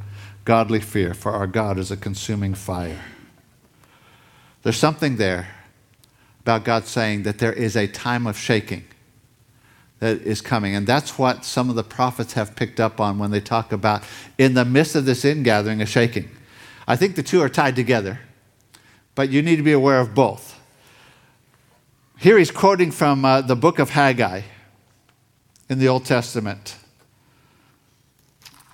godly 0.45 0.79
fear, 0.79 1.15
for 1.15 1.33
our 1.33 1.47
God 1.47 1.79
is 1.79 1.91
a 1.91 1.97
consuming 1.97 2.53
fire. 2.53 3.01
There's 4.63 4.77
something 4.77 5.17
there 5.17 5.49
about 6.41 6.65
God 6.65 6.85
saying 6.85 7.23
that 7.23 7.39
there 7.39 7.55
is 7.55 7.79
a 7.79 7.87
time 7.87 8.27
of 8.27 8.37
shaking 8.37 8.85
that 10.01 10.21
is 10.21 10.43
coming. 10.43 10.75
And 10.75 10.87
that's 10.87 11.17
what 11.17 11.47
some 11.47 11.71
of 11.71 11.77
the 11.77 11.83
prophets 11.83 12.35
have 12.35 12.57
picked 12.57 12.79
up 12.79 13.01
on 13.01 13.19
when 13.19 13.31
they 13.31 13.41
talk 13.41 13.73
about 13.73 14.03
in 14.37 14.53
the 14.53 14.67
midst 14.67 14.97
of 14.97 15.07
this 15.07 15.25
ingathering, 15.25 15.81
a 15.81 15.87
shaking. 15.87 16.29
I 16.87 16.97
think 16.97 17.17
the 17.17 17.23
two 17.23 17.41
are 17.43 17.49
tied 17.49 17.77
together, 17.77 18.21
but 19.15 19.31
you 19.31 19.43
need 19.43 19.57
to 19.57 19.63
be 19.63 19.73
aware 19.73 20.01
of 20.01 20.15
both. 20.15 20.59
Here 22.19 22.39
he's 22.39 22.51
quoting 22.51 22.91
from 22.91 23.25
uh, 23.25 23.41
the 23.41 23.57
book 23.57 23.79
of 23.79 23.91
Haggai 23.91 24.43
in 25.69 25.79
the 25.79 25.89
Old 25.89 26.05
Testament. 26.05 26.77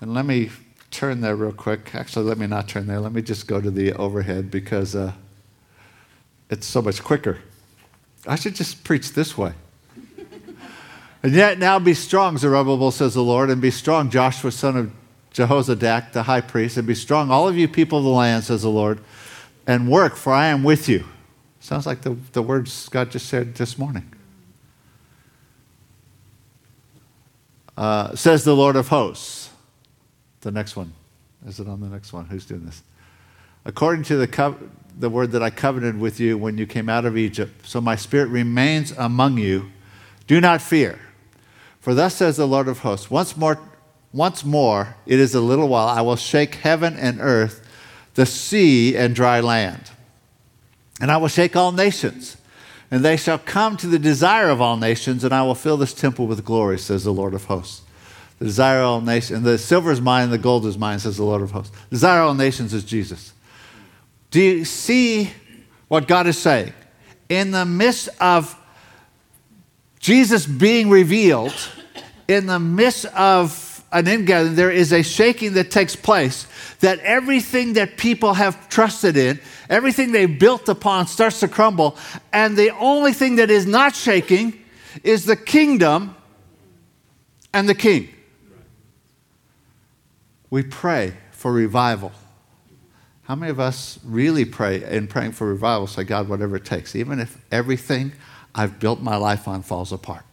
And 0.01 0.15
let 0.15 0.27
me 0.27 0.51
turn 0.91 1.21
there 1.21 1.37
real 1.37 1.53
quick. 1.53 1.95
Actually, 1.95 2.27
let 2.27 2.39
me 2.39 2.47
not 2.47 2.69
turn 2.69 2.87
there. 2.87 3.01
Let 3.01 3.13
me 3.13 3.23
just 3.23 3.47
go 3.47 3.61
to 3.61 3.71
the 3.71 3.93
overhead 3.95 4.51
because 4.51 4.95
uh, 4.95 5.13
it's 6.51 6.67
so 6.67 6.83
much 6.83 7.03
quicker. 7.03 7.39
I 8.27 8.37
should 8.37 8.55
just 8.55 8.85
preach 8.85 9.13
this 9.13 9.37
way. 9.37 9.53
and 11.23 11.33
yet 11.33 11.59
now 11.59 11.79
be 11.79 11.95
strong, 11.95 12.39
Zerubbabel, 12.39 12.91
says 12.91 13.15
the 13.15 13.23
Lord, 13.23 13.51
and 13.51 13.61
be 13.61 13.71
strong, 13.71 14.11
Joshua, 14.11 14.51
son 14.53 14.77
of 14.77 14.93
Jehozadak, 15.39 16.13
the 16.13 16.25
high 16.25 16.41
priest, 16.41 16.77
and 16.77 16.87
be 16.87 16.95
strong, 16.95 17.31
all 17.31 17.47
of 17.47 17.57
you 17.57 17.69
people 17.69 17.99
of 17.99 18.05
the 18.05 18.11
land, 18.11 18.45
says 18.45 18.63
the 18.63 18.71
Lord, 18.71 19.01
and 19.67 19.89
work, 19.89 20.17
for 20.17 20.33
I 20.33 20.47
am 20.47 20.65
with 20.65 20.89
you. 20.89 21.05
Sounds 21.61 21.87
like 21.87 22.03
the, 22.03 22.17
the 22.33 22.43
words 22.43 22.89
God 22.89 23.11
just 23.11 23.27
said 23.27 23.55
this 23.55 23.79
morning. 23.79 24.13
Uh, 27.77 28.15
says 28.17 28.43
the 28.45 28.57
Lord 28.57 28.75
of 28.75 28.89
hosts. 28.89 29.51
The 30.41 30.51
next 30.51 30.75
one. 30.75 30.93
Is 31.47 31.61
it 31.61 31.69
on 31.69 31.81
the 31.81 31.87
next 31.87 32.13
one? 32.13 32.27
Who's 32.27 32.45
doing 32.45 32.65
this? 32.65 32.83
According 33.65 34.05
to 34.05 34.17
the, 34.17 34.27
co- 34.27 34.59
the 34.99 35.09
word 35.09 35.31
that 35.33 35.43
I 35.43 35.51
covenanted 35.51 36.01
with 36.01 36.19
you 36.19 36.37
when 36.37 36.59
you 36.59 36.67
came 36.67 36.89
out 36.89 37.05
of 37.05 37.17
Egypt, 37.17 37.67
so 37.69 37.81
my 37.81 37.95
spirit 37.95 38.29
remains 38.29 38.91
among 38.93 39.39
you. 39.39 39.71
Do 40.27 40.41
not 40.41 40.61
fear. 40.61 40.99
For 41.81 41.95
thus 41.95 42.17
says 42.17 42.37
the 42.37 42.47
Lord 42.47 42.67
of 42.67 42.81
hosts, 42.81 43.11
once 43.11 43.37
more, 43.37 43.61
once 44.13 44.45
more, 44.45 44.97
it 45.07 45.19
is 45.19 45.35
a 45.35 45.41
little 45.41 45.69
while, 45.69 45.89
I 45.89 46.01
will 46.01 46.17
shake 46.17 46.57
heaven 46.57 46.97
and 46.97 47.21
earth, 47.21 47.67
the 48.15 48.27
sea 48.27 48.97
and 48.97 49.15
dry 49.15 49.41
land. 49.41 49.91
And 51.01 51.11
I 51.11 51.19
will 51.19 51.29
shake 51.29 51.55
all 51.55 51.73
nations, 51.73 52.37
and 52.91 53.05
they 53.05 53.17
shall 53.17 53.39
come 53.39 53.77
to 53.77 53.87
the 53.87 53.99
desire 53.99 54.49
of 54.49 54.61
all 54.61 54.77
nations, 54.77 55.25
and 55.25 55.35
I 55.35 55.43
will 55.43 55.55
fill 55.55 55.77
this 55.77 55.95
temple 55.95 56.27
with 56.27 56.45
glory, 56.45 56.79
says 56.79 57.05
the 57.05 57.13
Lord 57.13 57.35
of 57.35 57.45
hosts. 57.45 57.83
The 58.39 58.47
desire 58.47 58.81
of 58.81 58.87
all 58.87 59.01
nations, 59.01 59.39
and 59.39 59.47
the 59.47 59.59
silver 59.59 59.93
is 59.93 60.01
mine, 60.01 60.31
the 60.31 60.39
gold 60.39 60.65
is 60.65 60.79
mine, 60.79 60.99
says 60.99 61.17
the 61.17 61.25
Lord 61.25 61.43
of 61.43 61.51
hosts. 61.51 61.77
The 61.91 61.97
desire 61.97 62.23
of 62.23 62.29
all 62.29 62.35
nations 62.35 62.73
is 62.73 62.85
Jesus. 62.85 63.33
Do 64.31 64.41
you 64.41 64.65
see 64.65 65.31
what 65.89 66.09
God 66.09 66.27
is 66.27 66.39
saying? 66.39 66.73
In 67.29 67.51
the 67.51 67.67
midst 67.67 68.09
of 68.21 68.57
Jesus 70.01 70.47
being 70.47 70.89
revealed, 70.89 71.55
in 72.27 72.47
the 72.47 72.59
midst 72.59 73.07
of 73.07 73.68
an 73.91 74.07
ingathering, 74.07 74.55
there 74.55 74.71
is 74.71 74.93
a 74.93 75.03
shaking 75.03 75.55
that 75.55 75.71
takes 75.71 75.97
place 75.97 76.47
that 76.81 76.99
everything 77.01 77.73
that 77.75 77.97
people 77.97 78.35
have 78.35 78.69
trusted 78.69 79.17
in, 79.17 79.41
everything 79.69 80.13
they 80.13 80.27
built 80.27 80.69
upon 80.69 81.07
starts 81.07 81.41
to 81.41 81.49
crumble. 81.49 81.97
And 82.33 82.57
the 82.57 82.71
only 82.79 83.13
thing 83.13 83.37
that 83.37 83.51
is 83.51 83.67
not 83.67 83.95
shaking 83.95 84.63
is 85.03 85.25
the 85.25 85.37
kingdom 85.37 86.15
and 87.53 87.69
the 87.69 87.75
king. 87.75 88.09
We 90.51 90.63
pray 90.63 91.15
for 91.31 91.53
revival. 91.53 92.13
How 93.23 93.35
many 93.35 93.51
of 93.51 93.61
us 93.61 93.99
really 94.05 94.45
pray 94.45 94.83
in 94.83 95.07
praying 95.07 95.33
for 95.33 95.47
revival 95.47 95.87
say, 95.87 96.05
God, 96.05 96.29
whatever 96.29 96.57
it 96.57 96.65
takes, 96.65 96.97
even 96.97 97.21
if 97.21 97.43
everything 97.53 98.13
I've 98.55 98.79
built 98.79 99.01
my 99.01 99.17
life 99.17 99.47
on 99.47 99.63
falls 99.63 99.93
apart? 99.93 100.28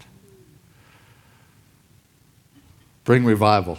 Bring 3.05 3.23
revival. 3.23 3.77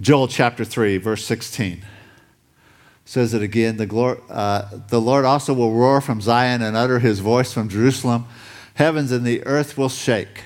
Joel 0.00 0.28
chapter 0.28 0.64
3, 0.64 0.96
verse 0.96 1.24
16 1.24 1.84
says 3.04 3.32
it 3.34 3.42
again. 3.42 3.76
The, 3.76 3.86
glor- 3.86 4.20
uh, 4.28 4.78
the 4.88 5.00
Lord 5.00 5.24
also 5.24 5.54
will 5.54 5.72
roar 5.72 6.00
from 6.00 6.20
Zion 6.20 6.60
and 6.62 6.76
utter 6.76 6.98
his 6.98 7.20
voice 7.20 7.52
from 7.52 7.68
Jerusalem. 7.68 8.26
Heavens 8.74 9.12
and 9.12 9.24
the 9.24 9.46
earth 9.46 9.78
will 9.78 9.88
shake, 9.88 10.44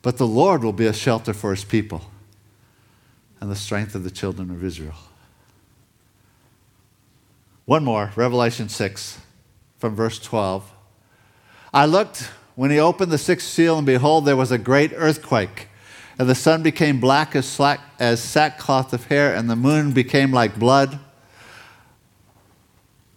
but 0.00 0.18
the 0.18 0.26
Lord 0.26 0.62
will 0.62 0.72
be 0.72 0.86
a 0.86 0.92
shelter 0.92 1.34
for 1.34 1.50
his 1.50 1.64
people 1.64 2.02
and 3.40 3.50
the 3.50 3.56
strength 3.56 3.94
of 3.94 4.04
the 4.04 4.10
children 4.10 4.50
of 4.50 4.62
Israel. 4.62 4.94
One 7.64 7.84
more, 7.84 8.12
Revelation 8.16 8.68
6, 8.68 9.18
from 9.78 9.96
verse 9.96 10.18
12. 10.18 10.70
I 11.72 11.86
looked 11.86 12.30
when 12.54 12.70
he 12.70 12.78
opened 12.78 13.10
the 13.10 13.18
sixth 13.18 13.48
seal, 13.48 13.78
and 13.78 13.86
behold, 13.86 14.26
there 14.26 14.36
was 14.36 14.52
a 14.52 14.58
great 14.58 14.92
earthquake 14.94 15.68
and 16.18 16.28
the 16.28 16.34
sun 16.34 16.62
became 16.62 17.00
black 17.00 17.34
as, 17.34 17.46
slack, 17.46 17.80
as 17.98 18.22
sackcloth 18.22 18.92
of 18.92 19.06
hair, 19.06 19.34
and 19.34 19.50
the 19.50 19.56
moon 19.56 19.92
became 19.92 20.32
like 20.32 20.58
blood. 20.58 20.98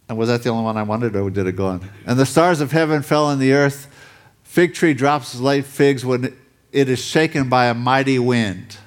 And 0.09 0.17
was 0.17 0.29
that 0.29 0.43
the 0.43 0.49
only 0.49 0.63
one 0.63 0.77
I 0.77 0.83
wanted, 0.83 1.15
or 1.15 1.29
did 1.29 1.47
it 1.47 1.55
go 1.55 1.67
on? 1.67 1.89
And 2.05 2.17
the 2.17 2.25
stars 2.25 2.61
of 2.61 2.71
heaven 2.71 3.01
fell 3.01 3.25
on 3.25 3.39
the 3.39 3.53
earth. 3.53 3.87
Fig 4.43 4.73
tree 4.73 4.93
drops 4.93 5.33
its 5.33 5.41
late 5.41 5.65
figs 5.65 6.05
when 6.05 6.35
it 6.71 6.89
is 6.89 7.03
shaken 7.03 7.49
by 7.49 7.65
a 7.65 7.73
mighty 7.73 8.17
wind. 8.17 8.77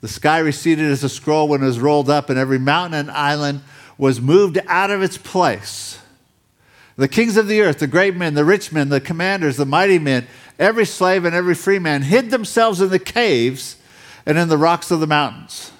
The 0.00 0.08
sky 0.08 0.38
receded 0.38 0.90
as 0.90 1.04
a 1.04 1.08
scroll 1.08 1.48
when 1.48 1.62
it 1.62 1.66
was 1.66 1.78
rolled 1.78 2.08
up, 2.08 2.30
and 2.30 2.38
every 2.38 2.58
mountain 2.58 2.98
and 2.98 3.10
island 3.10 3.60
was 3.98 4.20
moved 4.20 4.58
out 4.66 4.90
of 4.90 5.02
its 5.02 5.18
place. 5.18 5.98
The 6.96 7.08
kings 7.08 7.36
of 7.36 7.48
the 7.48 7.60
earth, 7.60 7.78
the 7.78 7.86
great 7.86 8.16
men, 8.16 8.34
the 8.34 8.44
rich 8.44 8.72
men, 8.72 8.88
the 8.88 9.00
commanders, 9.00 9.56
the 9.56 9.66
mighty 9.66 9.98
men, 9.98 10.26
every 10.60 10.84
slave 10.84 11.24
and 11.24 11.34
every 11.34 11.54
free 11.54 11.78
man 11.80 12.02
hid 12.02 12.30
themselves 12.30 12.80
in 12.80 12.90
the 12.90 12.98
caves 12.98 13.76
and 14.26 14.38
in 14.38 14.48
the 14.48 14.58
rocks 14.58 14.90
of 14.90 15.00
the 15.00 15.06
mountains, 15.06 15.72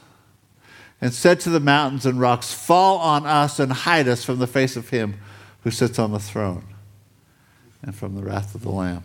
and 1.01 1.13
said 1.13 1.39
to 1.41 1.51
the 1.51 1.61
mountains 1.61 2.07
and 2.07 2.19
rocks, 2.19 2.53
Fall 2.53 2.99
on 2.99 3.27
us 3.27 3.61
and 3.61 3.71
hide 3.71 4.09
us 4.09 4.25
from 4.25 4.39
the 4.39 4.47
face 4.47 4.77
of 4.77 4.89
him 4.89 5.21
who 5.63 5.71
sits 5.71 5.99
on 5.99 6.11
the 6.11 6.19
throne 6.19 6.65
and 7.83 7.95
from 7.95 8.17
the 8.17 8.23
wrath 8.23 8.55
of 8.55 8.63
the 8.63 8.71
Lamb. 8.71 9.05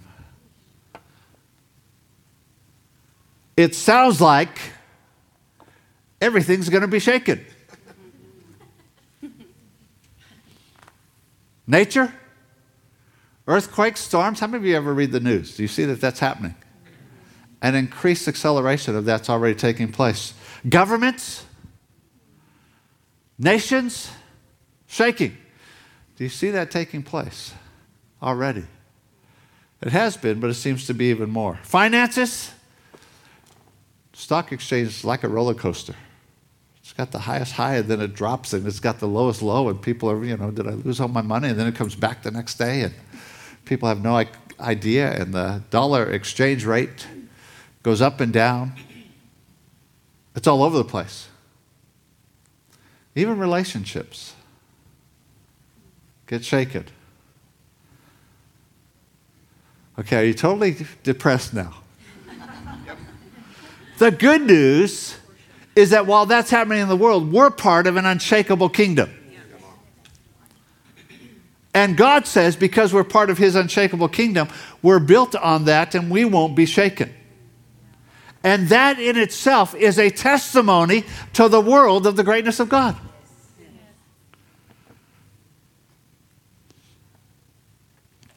It 3.57 3.75
sounds 3.75 4.19
like 4.19 4.57
everything's 6.19 6.69
going 6.69 6.81
to 6.81 6.87
be 6.87 6.99
shaken. 6.99 7.45
Nature, 11.67 12.13
Earthquakes, 13.47 14.01
storms, 14.01 14.39
how 14.39 14.47
many 14.47 14.57
of 14.57 14.65
you 14.65 14.75
ever 14.75 14.93
read 14.93 15.11
the 15.11 15.19
news? 15.19 15.55
Do 15.55 15.61
you 15.61 15.67
see 15.67 15.85
that 15.85 16.01
that's 16.01 16.19
happening? 16.19 16.55
An 17.61 17.75
increased 17.75 18.27
acceleration 18.27 18.95
of 18.95 19.05
that's 19.05 19.29
already 19.29 19.55
taking 19.55 19.91
place. 19.91 20.33
Governments, 20.67 21.45
nations, 23.37 24.11
shaking. 24.87 25.37
Do 26.15 26.23
you 26.23 26.29
see 26.29 26.49
that 26.51 26.71
taking 26.71 27.03
place 27.03 27.53
already? 28.21 28.63
It 29.81 29.91
has 29.91 30.17
been, 30.17 30.39
but 30.39 30.49
it 30.49 30.55
seems 30.55 30.87
to 30.87 30.93
be 30.93 31.05
even 31.05 31.29
more. 31.29 31.59
Finances, 31.61 32.51
stock 34.13 34.51
exchange 34.51 34.87
is 34.87 35.05
like 35.05 35.23
a 35.23 35.27
roller 35.27 35.53
coaster. 35.53 35.95
It's 36.79 36.93
got 36.93 37.11
the 37.11 37.19
highest 37.19 37.53
high 37.53 37.77
and 37.77 37.87
then 37.87 38.01
it 38.01 38.13
drops 38.13 38.53
and 38.53 38.65
it's 38.65 38.79
got 38.79 38.99
the 38.99 39.07
lowest 39.07 39.41
low 39.41 39.69
and 39.69 39.81
people 39.81 40.09
are, 40.09 40.23
you 40.23 40.37
know, 40.37 40.49
did 40.49 40.67
I 40.67 40.71
lose 40.71 40.99
all 40.99 41.07
my 41.07 41.21
money? 41.21 41.49
And 41.49 41.59
then 41.59 41.67
it 41.67 41.75
comes 41.75 41.95
back 41.95 42.23
the 42.23 42.31
next 42.31 42.55
day 42.55 42.81
and 42.81 42.93
people 43.65 43.89
have 43.89 44.01
no 44.01 44.23
idea, 44.59 45.11
and 45.11 45.33
the 45.33 45.63
dollar 45.69 46.09
exchange 46.11 46.65
rate 46.65 47.07
goes 47.83 48.01
up 48.01 48.21
and 48.21 48.31
down. 48.31 48.73
It's 50.35 50.47
all 50.47 50.63
over 50.63 50.77
the 50.77 50.83
place. 50.83 51.27
Even 53.15 53.37
relationships 53.37 54.33
get 56.27 56.43
shaken. 56.43 56.85
Okay, 59.97 60.17
are 60.17 60.25
you 60.25 60.33
totally 60.33 60.75
depressed 61.03 61.53
now? 61.53 61.73
The 63.97 64.11
good 64.11 64.41
news 64.41 65.15
is 65.73 65.91
that 65.91 66.05
while 66.05 66.25
that's 66.25 66.49
happening 66.49 66.79
in 66.79 66.89
the 66.89 66.97
world, 66.97 67.31
we're 67.31 67.49
part 67.49 67.87
of 67.87 67.95
an 67.95 68.05
unshakable 68.05 68.67
kingdom. 68.67 69.09
And 71.75 71.97
God 71.97 72.25
says, 72.25 72.55
because 72.55 72.93
we're 72.93 73.03
part 73.03 73.29
of 73.29 73.37
His 73.37 73.53
unshakable 73.53 74.07
kingdom, 74.07 74.47
we're 74.81 74.99
built 74.99 75.35
on 75.35 75.65
that 75.65 75.93
and 75.93 76.09
we 76.09 76.23
won't 76.23 76.55
be 76.55 76.65
shaken. 76.65 77.13
And 78.45 78.69
that 78.69 78.97
in 78.97 79.17
itself 79.17 79.75
is 79.75 79.99
a 79.99 80.09
testimony 80.09 81.03
to 81.33 81.49
the 81.49 81.59
world 81.59 82.07
of 82.07 82.15
the 82.15 82.23
greatness 82.23 82.61
of 82.61 82.69
God. 82.69 82.95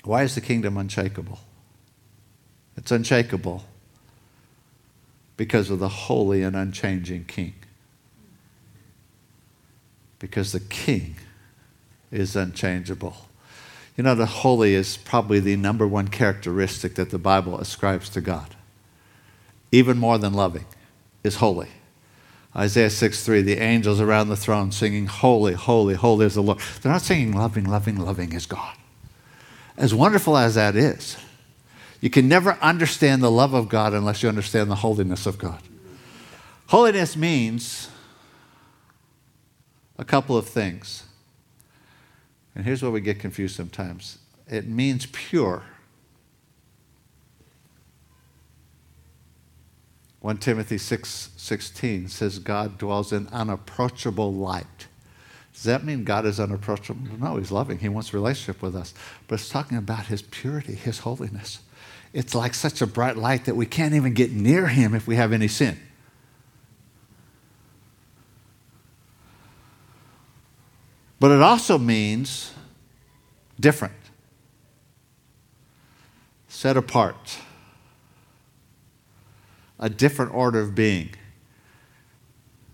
Why 0.02 0.24
is 0.24 0.34
the 0.34 0.40
kingdom 0.40 0.76
unshakable? 0.76 1.38
It's 2.76 2.90
unshakable 2.90 3.64
because 5.36 5.70
of 5.70 5.78
the 5.78 5.88
holy 5.88 6.42
and 6.42 6.56
unchanging 6.56 7.26
king. 7.26 7.54
Because 10.18 10.50
the 10.50 10.60
king 10.60 11.14
is 12.10 12.34
unchangeable. 12.34 13.27
You 13.98 14.04
know, 14.04 14.14
the 14.14 14.26
holy 14.26 14.74
is 14.74 14.96
probably 14.96 15.40
the 15.40 15.56
number 15.56 15.84
one 15.84 16.06
characteristic 16.06 16.94
that 16.94 17.10
the 17.10 17.18
Bible 17.18 17.58
ascribes 17.58 18.08
to 18.10 18.20
God. 18.20 18.54
Even 19.72 19.98
more 19.98 20.18
than 20.18 20.32
loving 20.32 20.66
is 21.24 21.36
holy. 21.36 21.68
Isaiah 22.54 22.90
6 22.90 23.24
3, 23.24 23.42
the 23.42 23.58
angels 23.58 24.00
around 24.00 24.28
the 24.28 24.36
throne 24.36 24.70
singing, 24.70 25.06
Holy, 25.06 25.54
holy, 25.54 25.94
holy 25.94 26.26
is 26.26 26.36
the 26.36 26.42
Lord. 26.42 26.60
They're 26.80 26.92
not 26.92 27.02
singing, 27.02 27.32
Loving, 27.32 27.64
loving, 27.64 27.96
loving 27.98 28.32
is 28.32 28.46
God. 28.46 28.76
As 29.76 29.92
wonderful 29.92 30.36
as 30.36 30.54
that 30.54 30.76
is, 30.76 31.16
you 32.00 32.08
can 32.08 32.28
never 32.28 32.52
understand 32.62 33.20
the 33.20 33.32
love 33.32 33.52
of 33.52 33.68
God 33.68 33.94
unless 33.94 34.22
you 34.22 34.28
understand 34.28 34.70
the 34.70 34.76
holiness 34.76 35.26
of 35.26 35.38
God. 35.38 35.60
Holiness 36.68 37.16
means 37.16 37.90
a 39.98 40.04
couple 40.04 40.36
of 40.36 40.46
things. 40.48 41.02
And 42.58 42.66
here's 42.66 42.82
where 42.82 42.90
we 42.90 43.00
get 43.00 43.20
confused 43.20 43.54
sometimes 43.56 44.18
it 44.48 44.66
means 44.66 45.06
pure. 45.06 45.62
1 50.20 50.38
Timothy 50.38 50.76
6 50.76 51.30
16 51.36 52.08
says 52.08 52.40
God 52.40 52.76
dwells 52.76 53.12
in 53.12 53.28
unapproachable 53.28 54.34
light. 54.34 54.88
Does 55.54 55.62
that 55.62 55.84
mean 55.84 56.02
God 56.02 56.26
is 56.26 56.40
unapproachable? 56.40 57.00
No, 57.20 57.36
He's 57.36 57.52
loving. 57.52 57.78
He 57.78 57.88
wants 57.88 58.12
relationship 58.12 58.60
with 58.60 58.74
us. 58.74 58.92
But 59.28 59.36
it's 59.36 59.48
talking 59.48 59.78
about 59.78 60.06
His 60.06 60.22
purity, 60.22 60.74
His 60.74 60.98
holiness. 61.00 61.60
It's 62.12 62.34
like 62.34 62.54
such 62.54 62.82
a 62.82 62.86
bright 62.88 63.16
light 63.16 63.44
that 63.44 63.54
we 63.54 63.66
can't 63.66 63.94
even 63.94 64.14
get 64.14 64.32
near 64.32 64.66
Him 64.66 64.94
if 64.94 65.06
we 65.06 65.14
have 65.14 65.32
any 65.32 65.46
sin. 65.46 65.78
But 71.20 71.32
it 71.32 71.42
also 71.42 71.78
means 71.78 72.52
different, 73.58 73.94
set 76.46 76.76
apart, 76.76 77.38
a 79.80 79.90
different 79.90 80.32
order 80.32 80.60
of 80.60 80.74
being. 80.74 81.10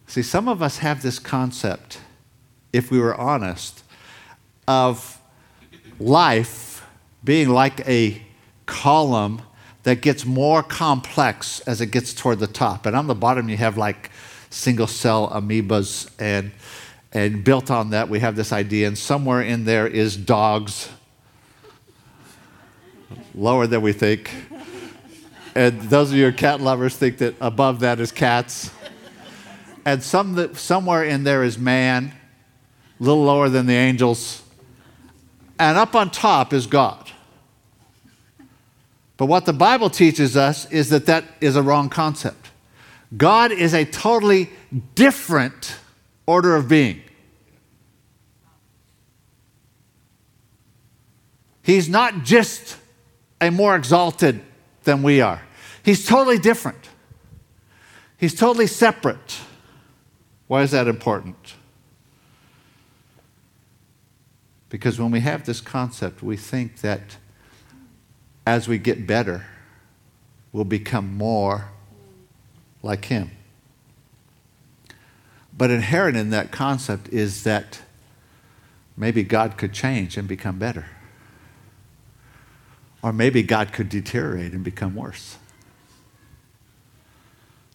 See, 0.06 0.22
some 0.22 0.46
of 0.46 0.62
us 0.62 0.78
have 0.78 1.02
this 1.02 1.18
concept, 1.18 2.00
if 2.72 2.90
we 2.90 2.98
were 2.98 3.14
honest, 3.14 3.82
of 4.68 5.20
life 5.98 6.86
being 7.22 7.48
like 7.48 7.80
a 7.88 8.22
column 8.66 9.40
that 9.84 10.02
gets 10.02 10.24
more 10.24 10.62
complex 10.62 11.60
as 11.60 11.80
it 11.80 11.86
gets 11.86 12.12
toward 12.12 12.38
the 12.38 12.46
top. 12.46 12.86
And 12.86 12.94
on 12.94 13.06
the 13.06 13.14
bottom, 13.14 13.48
you 13.48 13.56
have 13.56 13.76
like 13.78 14.10
single 14.50 14.86
cell 14.86 15.30
amoebas, 15.30 16.10
and, 16.18 16.52
and 17.14 17.44
built 17.44 17.70
on 17.70 17.90
that, 17.90 18.08
we 18.08 18.18
have 18.18 18.34
this 18.34 18.52
idea, 18.52 18.88
and 18.88 18.98
somewhere 18.98 19.40
in 19.40 19.64
there 19.64 19.86
is 19.86 20.16
dogs, 20.16 20.90
lower 23.34 23.68
than 23.68 23.82
we 23.82 23.92
think. 23.92 24.30
And 25.54 25.80
those 25.82 26.10
of 26.10 26.16
your 26.16 26.32
cat 26.32 26.60
lovers 26.60 26.96
think 26.96 27.18
that 27.18 27.36
above 27.40 27.80
that 27.80 28.00
is 28.00 28.10
cats. 28.10 28.72
And 29.84 30.02
some 30.02 30.34
that, 30.34 30.56
somewhere 30.56 31.04
in 31.04 31.22
there 31.22 31.44
is 31.44 31.56
man, 31.56 32.12
a 32.98 33.02
little 33.02 33.22
lower 33.22 33.48
than 33.48 33.66
the 33.66 33.74
angels. 33.74 34.42
And 35.58 35.78
up 35.78 35.94
on 35.94 36.10
top 36.10 36.52
is 36.52 36.66
God. 36.66 37.10
But 39.16 39.26
what 39.26 39.46
the 39.46 39.52
Bible 39.52 39.90
teaches 39.90 40.36
us 40.36 40.68
is 40.72 40.90
that 40.90 41.06
that 41.06 41.24
is 41.40 41.54
a 41.54 41.62
wrong 41.62 41.88
concept. 41.88 42.50
God 43.16 43.52
is 43.52 43.72
a 43.72 43.84
totally 43.84 44.50
different 44.96 45.76
order 46.26 46.56
of 46.56 46.68
being. 46.68 47.02
He's 51.62 51.88
not 51.88 52.24
just 52.24 52.76
a 53.40 53.50
more 53.50 53.74
exalted 53.74 54.40
than 54.84 55.02
we 55.02 55.20
are. 55.20 55.42
He's 55.82 56.06
totally 56.06 56.38
different. 56.38 56.90
He's 58.18 58.34
totally 58.34 58.66
separate. 58.66 59.40
Why 60.46 60.62
is 60.62 60.70
that 60.72 60.88
important? 60.88 61.54
Because 64.68 64.98
when 64.98 65.10
we 65.10 65.20
have 65.20 65.46
this 65.46 65.60
concept, 65.60 66.22
we 66.22 66.36
think 66.36 66.80
that 66.80 67.16
as 68.46 68.68
we 68.68 68.78
get 68.78 69.06
better, 69.06 69.46
we'll 70.52 70.64
become 70.64 71.16
more 71.16 71.70
like 72.82 73.06
Him. 73.06 73.30
But 75.56 75.70
inherent 75.70 76.16
in 76.16 76.30
that 76.30 76.50
concept 76.50 77.08
is 77.08 77.44
that 77.44 77.80
maybe 78.96 79.22
God 79.22 79.56
could 79.56 79.72
change 79.72 80.16
and 80.16 80.26
become 80.26 80.58
better. 80.58 80.86
Or 83.02 83.12
maybe 83.12 83.42
God 83.42 83.72
could 83.72 83.88
deteriorate 83.88 84.52
and 84.52 84.64
become 84.64 84.94
worse. 84.94 85.36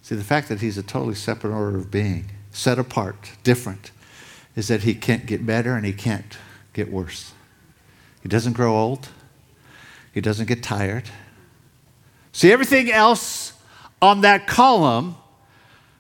See, 0.02 0.16
the 0.16 0.24
fact 0.24 0.50
that 0.50 0.60
He's 0.60 0.78
a 0.78 0.84
totally 0.84 1.16
separate 1.16 1.54
order 1.54 1.78
of 1.78 1.92
being, 1.92 2.32
set 2.52 2.80
apart, 2.80 3.32
different, 3.44 3.92
is 4.56 4.68
that 4.68 4.82
He 4.82 4.96
can't 4.96 5.26
get 5.26 5.46
better 5.46 5.76
and 5.76 5.86
He 5.86 5.94
can't 5.94 6.38
get 6.74 6.92
worse. 6.92 7.34
He 8.22 8.28
doesn't 8.28 8.54
grow 8.54 8.76
old. 8.76 9.10
He 10.12 10.20
doesn't 10.20 10.48
get 10.48 10.64
tired. 10.64 11.10
See, 12.34 12.52
everything 12.52 12.92
else 12.92 13.54
on 14.02 14.22
that 14.22 14.48
column 14.48 15.16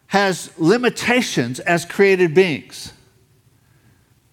has 0.09 0.49
limitations 0.57 1.59
as 1.59 1.85
created 1.85 2.33
beings. 2.33 2.93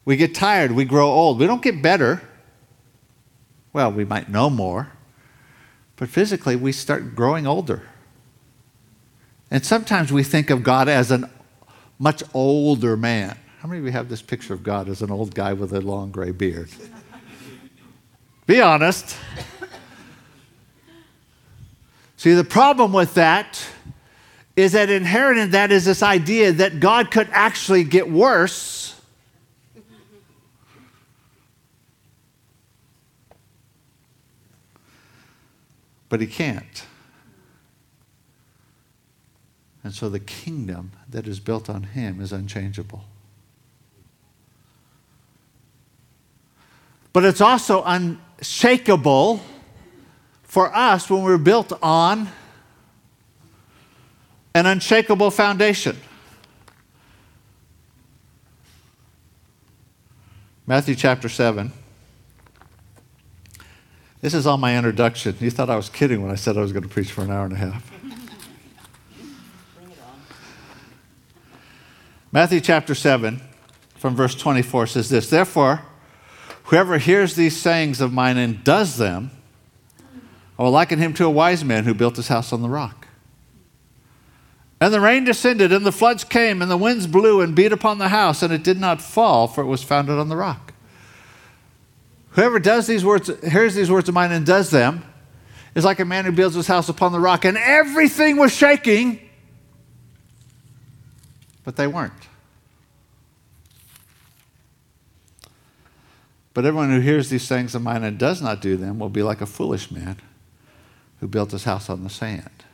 We 0.07 0.17
get 0.17 0.35
tired, 0.35 0.73
we 0.73 0.87
grow 0.87 1.07
old. 1.07 1.39
We 1.39 1.47
don't 1.47 1.63
get 1.63 1.83
better. 1.83 2.23
Well, 3.75 3.93
we 3.93 4.07
might 4.07 4.31
know 4.31 4.49
more, 4.49 4.93
but 5.97 6.09
physically 6.09 6.57
we 6.57 6.73
start 6.73 7.15
growing 7.15 7.47
older. 7.47 7.83
And 9.51 9.67
sometimes 9.67 10.11
we 10.11 10.23
think 10.23 10.49
of 10.49 10.63
God 10.63 10.89
as 10.89 11.11
a 11.11 11.31
much 11.99 12.23
older 12.33 12.97
man. 12.97 13.37
How 13.59 13.69
many 13.69 13.81
of 13.81 13.85
you 13.85 13.93
have 13.93 14.09
this 14.09 14.23
picture 14.23 14.55
of 14.55 14.63
God 14.63 14.89
as 14.89 15.03
an 15.03 15.11
old 15.11 15.35
guy 15.35 15.53
with 15.53 15.75
a 15.75 15.83
long 15.83 16.11
gray 16.11 16.31
beard? 16.31 16.71
Be 18.47 18.63
honest. 18.63 19.15
See, 22.17 22.33
the 22.33 22.45
problem 22.45 22.95
with 22.95 23.13
that 23.15 23.66
is 24.57 24.73
that 24.73 24.89
inherent 24.89 25.39
in 25.39 25.51
that 25.51 25.71
is 25.71 25.85
this 25.85 26.03
idea 26.03 26.51
that 26.51 26.81
God 26.81 27.11
could 27.11 27.29
actually 27.31 27.85
get 27.85 28.11
worse. 28.11 28.99
But 36.09 36.21
he 36.21 36.27
can't. 36.27 36.87
And 39.85 39.95
so 39.95 40.09
the 40.09 40.21
kingdom 40.21 40.93
that 41.09 41.29
is 41.29 41.39
built 41.39 41.69
on 41.69 41.83
him 41.83 42.21
is 42.21 42.33
unchangeable. 42.33 43.05
But 47.13 47.25
it's 47.25 47.41
also 47.41 47.83
unshakable 47.85 49.41
for 50.43 50.75
us 50.75 51.11
when 51.11 51.23
we're 51.23 51.39
built 51.39 51.73
on 51.83 52.29
an 54.57 54.65
unshakable 54.65 55.31
foundation. 55.31 55.95
Matthew 60.67 60.95
chapter 60.95 61.29
7. 61.29 61.71
This 64.23 64.33
is 64.33 64.47
all 64.47 64.57
my 64.57 64.75
introduction. 64.75 65.37
You 65.41 65.51
thought 65.51 65.69
I 65.69 65.77
was 65.77 65.91
kidding 65.91 66.23
when 66.23 66.31
I 66.31 66.37
said 66.37 66.57
I 66.57 66.63
was 66.63 66.73
going 66.73 66.85
to 66.85 66.89
preach 66.89 67.13
for 67.13 67.21
an 67.21 67.31
hour 67.31 67.45
and 67.45 67.53
a 67.53 67.57
half. 67.57 67.93
Matthew 72.33 72.63
chapter 72.63 72.95
7, 72.95 73.43
from 73.97 74.17
verse 74.17 74.35
24, 74.35 74.87
says 74.87 75.11
this 75.11 75.29
Therefore, 75.29 75.83
whoever 76.65 76.97
hears 76.97 77.37
these 77.37 77.61
sayings 77.61 78.01
of 78.01 78.11
mine 78.11 78.39
and 78.39 78.65
does 78.65 78.97
them, 78.97 79.33
I 80.59 80.63
will 80.63 80.71
liken 80.71 80.99
him 80.99 81.13
to 81.13 81.27
a 81.27 81.31
wise 81.31 81.63
man 81.63 81.85
who 81.85 81.93
built 81.93 82.17
his 82.17 82.29
house 82.29 82.55
on 82.55 82.63
the 82.63 82.71
rock. 82.71 83.06
And 84.81 84.93
the 84.93 85.01
rain 85.01 85.25
descended, 85.25 85.73
and 85.73 85.87
the 85.87 85.93
floods 85.93 86.23
came, 86.23 86.61
and 86.61 86.71
the 86.71 86.77
winds 86.77 87.07
blew 87.07 87.41
and 87.41 87.55
beat 87.55 87.73
upon 87.73 87.99
the 87.99 88.09
house, 88.09 88.43
and 88.43 88.53
it 88.53 88.63
did 88.63 88.79
not 88.79 89.01
fall, 89.01 89.49
for 89.49 89.63
it 89.63 89.67
was 89.67 89.83
founded 89.83 90.19
on 90.19 90.29
the 90.29 90.37
rock. 90.37 90.75
Whoever 92.33 92.59
does 92.59 92.87
these 92.87 93.03
words, 93.03 93.31
hears 93.43 93.75
these 93.75 93.91
words 93.91 94.09
of 94.09 94.15
mine 94.15 94.33
and 94.33 94.45
does 94.45 94.71
them, 94.71 95.03
is 95.75 95.85
like 95.85 95.99
a 95.99 96.05
man 96.05 96.27
who 96.27 96.33
builds 96.33 96.55
his 96.55 96.67
house 96.67 96.91
upon 96.91 97.13
the 97.13 97.21
rock, 97.21 97.47
and 97.47 97.57
everything 97.57 98.37
was 98.37 98.55
shaking, 98.55 99.21
but 101.65 101.77
they 101.77 101.87
weren't. 101.87 102.13
But 106.53 106.67
everyone 106.67 106.91
who 106.91 107.01
hears 107.01 107.31
these 107.31 107.49
things 107.49 107.75
of 107.75 107.83
mine 107.83 108.05
and 108.05 108.19
does 108.19 108.43
not 108.43 108.61
do 108.61 108.77
them 108.77 108.99
will 108.99 109.09
be 109.09 109.23
like 109.23 109.41
a 109.41 109.47
foolish 109.47 109.91
man 109.91 110.17
who 111.21 111.29
built 111.29 111.51
his 111.53 111.65
house 111.65 111.89
on 111.89 112.05
the 112.05 112.11
sand. 112.11 112.65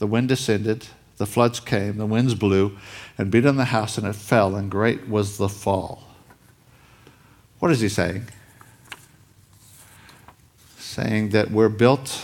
The 0.00 0.06
wind 0.06 0.28
descended, 0.28 0.86
the 1.18 1.26
floods 1.26 1.60
came, 1.60 1.98
the 1.98 2.06
winds 2.06 2.34
blew 2.34 2.78
and 3.18 3.30
beat 3.30 3.44
on 3.44 3.56
the 3.56 3.66
house, 3.66 3.98
and 3.98 4.06
it 4.06 4.14
fell, 4.14 4.56
and 4.56 4.70
great 4.70 5.06
was 5.06 5.36
the 5.36 5.50
fall. 5.50 6.04
What 7.58 7.70
is 7.70 7.80
he 7.80 7.90
saying? 7.90 8.24
Saying 10.78 11.28
that 11.28 11.50
we're 11.50 11.68
built 11.68 12.22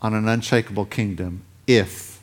on 0.00 0.14
an 0.14 0.26
unshakable 0.26 0.86
kingdom 0.86 1.42
if 1.66 2.22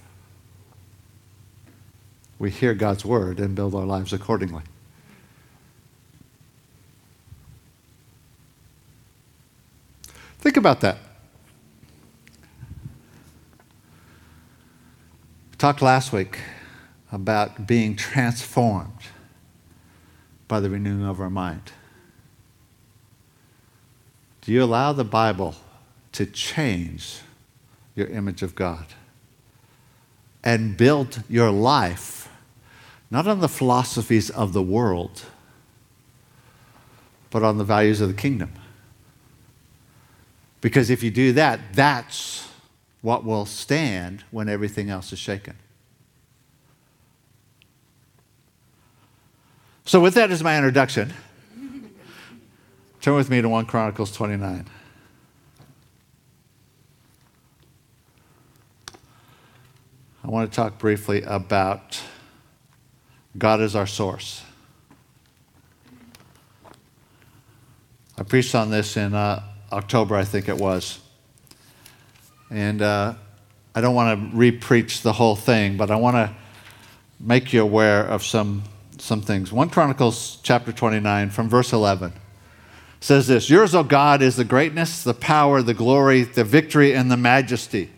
we 2.40 2.50
hear 2.50 2.74
God's 2.74 3.06
word 3.06 3.40
and 3.40 3.54
build 3.54 3.76
our 3.76 3.86
lives 3.86 4.14
accordingly. 4.14 4.64
Think 10.40 10.58
about 10.58 10.82
that. 10.82 10.98
Talked 15.62 15.84
last 15.84 16.12
week 16.12 16.40
about 17.12 17.68
being 17.68 17.96
transformed 17.96 18.98
by 20.48 20.60
the 20.60 20.68
renewing 20.68 21.06
of 21.06 21.22
our 21.22 21.30
mind. 21.30 21.62
Do 24.42 24.52
you 24.52 24.64
allow 24.64 24.92
the 24.92 25.04
Bible 25.04 25.54
to 26.14 26.26
change 26.26 27.20
your 27.94 28.08
image 28.08 28.42
of 28.42 28.56
God 28.56 28.88
and 30.44 30.76
build 30.76 31.22
your 31.30 31.52
life 31.52 32.28
not 33.12 33.28
on 33.28 33.40
the 33.40 33.48
philosophies 33.48 34.32
of 34.32 34.54
the 34.54 34.64
world, 34.64 35.26
but 37.30 37.44
on 37.44 37.60
the 37.60 37.64
values 37.64 38.02
of 38.02 38.08
the 38.08 38.16
kingdom? 38.16 38.52
Because 40.60 40.90
if 40.90 41.04
you 41.04 41.12
do 41.12 41.32
that, 41.34 41.60
that's 41.74 42.51
what 43.02 43.26
will 43.26 43.46
stand 43.46 44.24
when 44.32 44.48
everything 44.48 44.90
else 44.90 45.12
is 45.12 45.20
shaken. 45.20 45.56
So, 49.86 50.00
with 50.00 50.14
that 50.14 50.32
as 50.32 50.44
my 50.44 50.56
introduction, 50.56 51.14
turn 53.02 53.16
with 53.16 53.30
me 53.30 53.42
to 53.42 53.50
1 53.50 53.66
Chronicles 53.66 54.12
29. 54.12 54.66
I 60.24 60.28
want 60.28 60.50
to 60.50 60.56
talk 60.56 60.78
briefly 60.78 61.24
about 61.24 62.02
God 63.38 63.60
as 63.60 63.76
our 63.76 63.88
source. 63.88 64.44
I 68.18 68.24
preached 68.24 68.54
on 68.54 68.70
this 68.70 68.96
in 68.96 69.16
uh, 69.16 69.44
October, 69.72 70.16
I 70.16 70.24
think 70.24 70.48
it 70.48 70.58
was. 70.58 71.01
And 72.52 72.82
uh, 72.82 73.14
I 73.74 73.80
don't 73.80 73.96
want 73.96 74.20
to 74.32 74.38
re-preach 74.38 75.02
the 75.02 75.14
whole 75.14 75.38
thing, 75.38 75.78
but 75.78 75.90
I 75.90 75.96
want 75.96 76.16
to 76.18 76.36
make 77.18 77.54
you 77.54 77.62
aware 77.62 78.06
of 78.06 78.24
some, 78.26 78.64
some 78.98 79.22
things. 79.22 79.54
1 79.54 79.70
Chronicles 79.70 80.40
chapter 80.44 80.74
29 80.74 81.30
from 81.30 81.48
verse 81.48 81.72
11 81.72 82.12
says 83.00 83.28
this 83.28 83.50
Yours, 83.50 83.74
O 83.74 83.84
God, 83.84 84.22
is 84.22 84.36
the 84.36 84.44
greatness, 84.44 85.04
the 85.04 85.14
power, 85.14 85.62
the 85.62 85.74
glory, 85.74 86.24
the 86.24 86.44
victory, 86.44 86.94
and 86.94 87.10
the 87.10 87.18
majesty. 87.18 87.90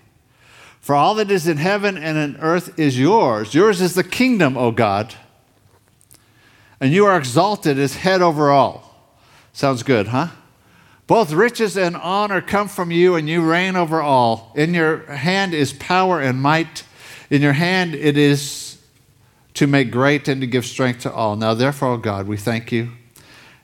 For 0.79 0.93
all 0.93 1.15
that 1.15 1.31
is 1.31 1.47
in 1.47 1.57
heaven 1.57 1.97
and 1.97 2.17
in 2.17 2.39
earth 2.41 2.77
is 2.77 2.99
yours. 2.99 3.55
Yours 3.55 3.81
is 3.81 3.95
the 3.95 4.03
kingdom, 4.03 4.55
O 4.55 4.69
God. 4.69 5.15
And 6.79 6.93
you 6.93 7.05
are 7.05 7.17
exalted 7.17 7.79
as 7.79 7.95
head 7.95 8.21
over 8.21 8.51
all. 8.51 8.93
Sounds 9.53 9.81
good, 9.81 10.07
huh? 10.07 10.27
Both 11.13 11.32
riches 11.32 11.78
and 11.78 11.95
honor 11.95 12.41
come 12.41 12.67
from 12.67 12.89
you, 12.89 13.13
and 13.13 13.30
you 13.30 13.47
reign 13.47 13.76
over 13.76 14.02
all. 14.02 14.52
In 14.56 14.73
your 14.73 15.06
hand 15.06 15.54
is 15.54 15.71
power 15.71 16.19
and 16.19 16.41
might. 16.41 16.86
In 17.30 17.39
your 17.43 17.54
hand 17.54 17.93
it 17.93 18.17
is 18.17 18.80
to 19.54 19.67
make 19.67 19.91
great 19.91 20.28
and 20.28 20.41
to 20.41 20.47
give 20.47 20.65
strength 20.65 21.02
to 21.02 21.13
all. 21.13 21.36
Now, 21.36 21.54
therefore, 21.54 21.89
O 21.89 21.97
God, 21.97 22.28
we 22.28 22.36
thank 22.36 22.71
you 22.71 22.93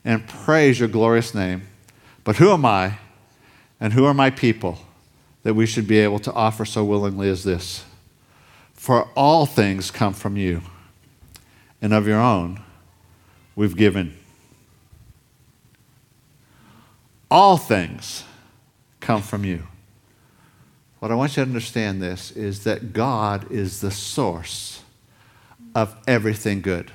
and 0.05 0.27
praise 0.27 0.79
your 0.79 0.89
glorious 0.89 1.33
name. 1.33 1.63
But 2.23 2.35
who 2.35 2.51
am 2.51 2.65
I 2.65 2.99
and 3.79 3.93
who 3.93 4.05
are 4.05 4.13
my 4.13 4.29
people 4.29 4.77
that 5.41 5.55
we 5.55 5.65
should 5.65 5.87
be 5.87 5.97
able 5.97 6.19
to 6.19 6.33
offer 6.33 6.65
so 6.65 6.85
willingly 6.85 7.29
as 7.31 7.45
this? 7.45 7.83
For 8.73 9.09
all 9.15 9.47
things 9.47 9.89
come 9.89 10.13
from 10.13 10.37
you, 10.37 10.61
and 11.81 11.95
of 11.95 12.05
your 12.05 12.21
own 12.21 12.61
we've 13.55 13.75
given. 13.75 14.18
All 17.31 17.57
things 17.57 18.23
come 18.99 19.21
from 19.21 19.43
you. 19.43 19.63
What 20.99 21.11
I 21.11 21.15
want 21.15 21.31
you 21.31 21.43
to 21.43 21.49
understand 21.49 22.01
this 22.01 22.31
is 22.31 22.63
that 22.65 22.91
God 22.93 23.51
is 23.51 23.81
the 23.81 23.91
source 23.91 24.81
of 25.75 25.95
everything 26.07 26.61
good. 26.61 26.91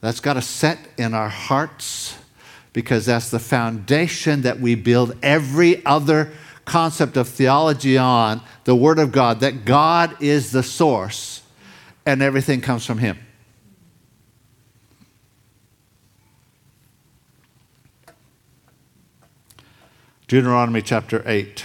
That's 0.00 0.20
got 0.20 0.34
to 0.34 0.42
set 0.42 0.78
in 0.98 1.14
our 1.14 1.28
hearts 1.28 2.16
because 2.72 3.06
that's 3.06 3.30
the 3.30 3.38
foundation 3.38 4.42
that 4.42 4.60
we 4.60 4.74
build 4.74 5.16
every 5.22 5.84
other 5.84 6.32
concept 6.64 7.16
of 7.16 7.28
theology 7.28 7.98
on 7.98 8.40
the 8.64 8.74
Word 8.74 8.98
of 8.98 9.12
God, 9.12 9.40
that 9.40 9.64
God 9.64 10.22
is 10.22 10.52
the 10.52 10.62
source 10.62 11.42
and 12.06 12.22
everything 12.22 12.60
comes 12.60 12.86
from 12.86 12.98
Him. 12.98 13.18
Deuteronomy 20.30 20.80
chapter 20.80 21.24
8, 21.26 21.64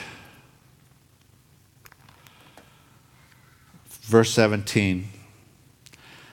verse 4.02 4.32
17 4.32 5.08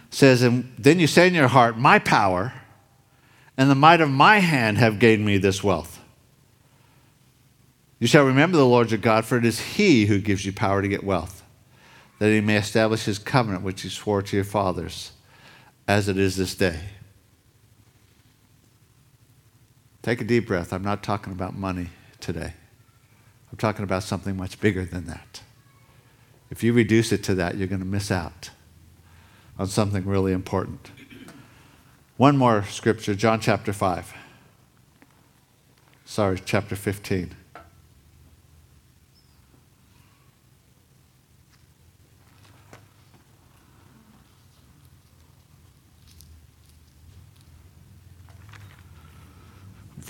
says, 0.08 0.40
And 0.40 0.72
then 0.78 0.98
you 0.98 1.06
say 1.06 1.26
in 1.26 1.34
your 1.34 1.48
heart, 1.48 1.76
My 1.76 1.98
power 1.98 2.54
and 3.58 3.68
the 3.68 3.74
might 3.74 4.00
of 4.00 4.08
my 4.08 4.38
hand 4.38 4.78
have 4.78 4.98
gained 4.98 5.26
me 5.26 5.36
this 5.36 5.62
wealth. 5.62 6.00
You 7.98 8.06
shall 8.06 8.24
remember 8.24 8.56
the 8.56 8.64
Lord 8.64 8.90
your 8.90 8.96
God, 8.96 9.26
for 9.26 9.36
it 9.36 9.44
is 9.44 9.60
He 9.60 10.06
who 10.06 10.18
gives 10.18 10.46
you 10.46 10.54
power 10.54 10.80
to 10.80 10.88
get 10.88 11.04
wealth, 11.04 11.42
that 12.18 12.30
He 12.30 12.40
may 12.40 12.56
establish 12.56 13.04
His 13.04 13.18
covenant 13.18 13.62
which 13.62 13.82
He 13.82 13.90
swore 13.90 14.22
to 14.22 14.36
your 14.36 14.46
fathers, 14.46 15.12
as 15.86 16.08
it 16.08 16.16
is 16.16 16.36
this 16.38 16.54
day. 16.54 16.80
Take 20.00 20.22
a 20.22 20.24
deep 20.24 20.46
breath. 20.46 20.72
I'm 20.72 20.82
not 20.82 21.02
talking 21.02 21.34
about 21.34 21.54
money 21.54 21.90
today. 22.22 22.54
I'm 23.50 23.58
talking 23.58 23.84
about 23.84 24.02
something 24.02 24.36
much 24.36 24.58
bigger 24.60 24.84
than 24.84 25.06
that. 25.06 25.42
If 26.50 26.62
you 26.62 26.72
reduce 26.72 27.12
it 27.12 27.22
to 27.24 27.34
that, 27.34 27.56
you're 27.56 27.68
going 27.68 27.80
to 27.80 27.86
miss 27.86 28.10
out 28.10 28.50
on 29.58 29.66
something 29.66 30.06
really 30.06 30.32
important. 30.32 30.90
One 32.16 32.38
more 32.38 32.64
scripture, 32.64 33.14
John 33.14 33.40
chapter 33.40 33.72
5. 33.72 34.14
Sorry, 36.04 36.40
chapter 36.44 36.76
15. 36.76 37.34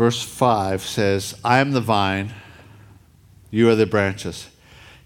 Verse 0.02 0.20
5 0.20 0.82
says, 0.82 1.36
I 1.44 1.60
am 1.60 1.70
the 1.70 1.80
vine, 1.80 2.34
you 3.52 3.68
are 3.68 3.76
the 3.76 3.86
branches. 3.86 4.48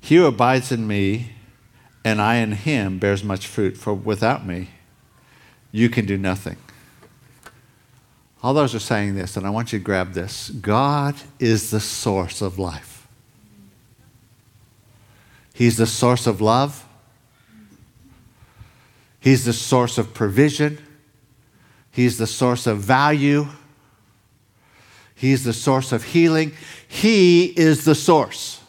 He 0.00 0.16
who 0.16 0.24
abides 0.24 0.72
in 0.72 0.86
me 0.86 1.32
and 2.02 2.18
I 2.18 2.36
in 2.36 2.52
him 2.52 2.98
bears 2.98 3.22
much 3.22 3.46
fruit, 3.46 3.76
for 3.76 3.92
without 3.92 4.46
me, 4.46 4.70
you 5.70 5.90
can 5.90 6.06
do 6.06 6.16
nothing. 6.16 6.56
All 8.42 8.54
those 8.54 8.74
are 8.74 8.78
saying 8.78 9.16
this, 9.16 9.36
and 9.36 9.46
I 9.46 9.50
want 9.50 9.70
you 9.70 9.78
to 9.78 9.84
grab 9.84 10.14
this 10.14 10.48
God 10.48 11.14
is 11.38 11.70
the 11.70 11.80
source 11.80 12.40
of 12.40 12.58
life, 12.58 13.06
He's 15.52 15.76
the 15.76 15.86
source 15.86 16.26
of 16.26 16.40
love, 16.40 16.88
He's 19.20 19.44
the 19.44 19.52
source 19.52 19.98
of 19.98 20.14
provision, 20.14 20.78
He's 21.90 22.16
the 22.16 22.26
source 22.26 22.66
of 22.66 22.78
value. 22.78 23.48
He's 25.16 25.44
the 25.44 25.54
source 25.54 25.92
of 25.92 26.04
healing. 26.04 26.52
He 26.86 27.46
is 27.46 27.84
the 27.84 27.94
source. 27.94 28.60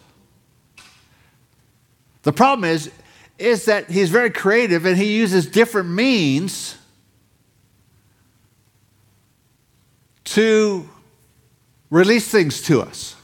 The 2.24 2.32
problem 2.32 2.64
is, 2.64 2.90
is 3.38 3.66
that 3.66 3.90
he's 3.90 4.10
very 4.10 4.32
creative 4.32 4.86
and 4.86 4.98
he 4.98 5.18
uses 5.18 5.46
different 5.46 5.90
means 5.90 6.78
to 10.24 10.90
release 11.90 12.30
things 12.30 12.62
to 12.64 12.82
us. 12.82 13.16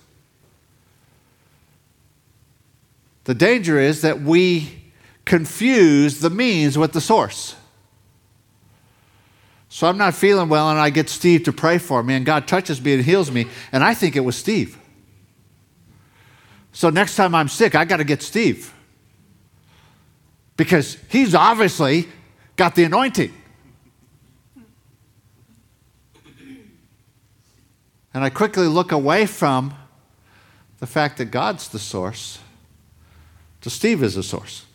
The 3.24 3.34
danger 3.34 3.80
is 3.80 4.02
that 4.02 4.22
we 4.22 4.84
confuse 5.24 6.20
the 6.20 6.30
means 6.30 6.78
with 6.78 6.92
the 6.92 7.02
source. 7.02 7.56
So 9.74 9.88
I'm 9.88 9.98
not 9.98 10.14
feeling 10.14 10.50
well, 10.50 10.70
and 10.70 10.78
I 10.78 10.92
get 10.92 11.10
Steve 11.10 11.46
to 11.46 11.52
pray 11.52 11.80
for 11.80 12.04
me, 12.04 12.14
and 12.14 12.24
God 12.24 12.48
touches 12.48 12.80
me 12.80 12.94
and 12.94 13.04
heals 13.04 13.32
me, 13.32 13.48
and 13.72 13.84
I 13.84 13.96
think 13.96 14.16
it 14.16 14.20
was 14.20 14.36
Steve. 14.36 14.78
So 16.74 16.92
next 16.92 17.16
time 17.16 17.34
I'm 17.34 17.48
sick, 17.48 17.74
I 17.74 17.84
got 17.84 17.98
to 17.98 18.04
get 18.04 18.22
Steve 18.22 18.72
because 20.58 21.00
he's 21.10 21.34
obviously 21.34 22.08
got 22.56 22.76
the 22.76 22.84
anointing. 22.84 23.34
And 28.14 28.24
I 28.24 28.30
quickly 28.30 28.68
look 28.68 28.92
away 28.92 29.26
from 29.26 29.74
the 30.78 30.86
fact 30.86 31.18
that 31.18 31.32
God's 31.32 31.68
the 31.70 31.80
source 31.80 32.38
to 33.62 33.72
Steve 33.72 34.04
is 34.04 34.14
the 34.14 34.22
source. 34.22 34.66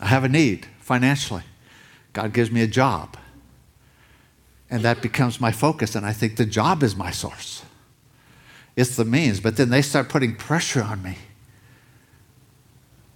I 0.00 0.06
have 0.06 0.24
a 0.24 0.28
need 0.28 0.66
financially. 0.80 1.44
God 2.12 2.32
gives 2.32 2.50
me 2.50 2.62
a 2.62 2.66
job. 2.66 3.16
And 4.70 4.82
that 4.82 5.00
becomes 5.00 5.40
my 5.40 5.50
focus, 5.50 5.94
and 5.94 6.04
I 6.04 6.12
think 6.12 6.36
the 6.36 6.44
job 6.44 6.82
is 6.82 6.94
my 6.94 7.10
source. 7.10 7.62
It's 8.76 8.96
the 8.96 9.04
means, 9.04 9.40
but 9.40 9.56
then 9.56 9.70
they 9.70 9.82
start 9.82 10.08
putting 10.08 10.36
pressure 10.36 10.82
on 10.82 11.02
me 11.02 11.16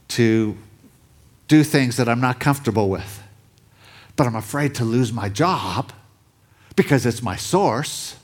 to 0.09 0.57
do 1.49 1.63
things 1.63 1.97
that 1.97 2.09
I'm 2.09 2.21
not 2.21 2.41
comfortable 2.41 2.89
with. 2.89 3.23
But 4.17 4.27
I'm 4.27 4.35
afraid 4.35 4.75
to 4.77 4.85
lose 4.85 5.13
my 5.13 5.29
job 5.29 5.93
because 6.77 7.07
it's 7.07 7.23
my 7.23 7.37
source. 7.37 8.17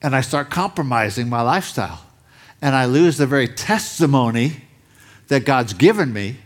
And 0.00 0.14
I 0.14 0.20
start 0.20 0.50
compromising 0.50 1.28
my 1.28 1.42
lifestyle. 1.42 2.04
And 2.60 2.74
I 2.74 2.84
lose 2.84 3.16
the 3.16 3.26
very 3.26 3.48
testimony 3.48 4.62
that 5.28 5.44
God's 5.44 5.72
given 5.72 6.12
me 6.12 6.36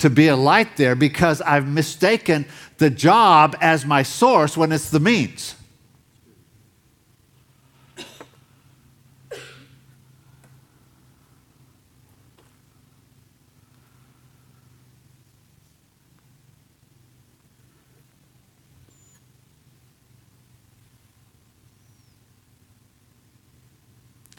to 0.00 0.10
be 0.10 0.28
a 0.28 0.36
light 0.36 0.76
there 0.76 0.94
because 0.94 1.40
I've 1.40 1.68
mistaken 1.68 2.46
the 2.78 2.90
job 2.90 3.56
as 3.60 3.84
my 3.84 4.02
source 4.02 4.56
when 4.56 4.72
it's 4.72 4.90
the 4.90 5.00
means. 5.00 5.54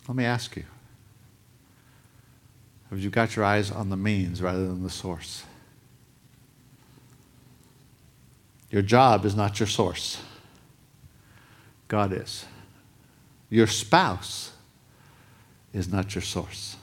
Let 0.08 0.18
me 0.18 0.26
ask 0.26 0.58
you 0.58 0.66
have 2.90 3.00
you 3.00 3.10
got 3.10 3.38
your 3.38 3.46
eyes 3.46 3.72
on 3.72 3.90
the 3.90 3.96
means 3.96 4.42
rather 4.42 4.68
than 4.68 4.84
the 4.84 4.90
source? 4.90 5.46
Your 8.72 8.82
job 8.82 9.26
is 9.26 9.36
not 9.36 9.60
your 9.60 9.68
source. 9.68 10.22
God 11.90 12.14
is. 12.14 12.46
Your 13.50 13.68
spouse 13.68 14.54
is 15.74 15.92
not 15.92 16.16
your 16.16 16.22
source. 16.22 16.78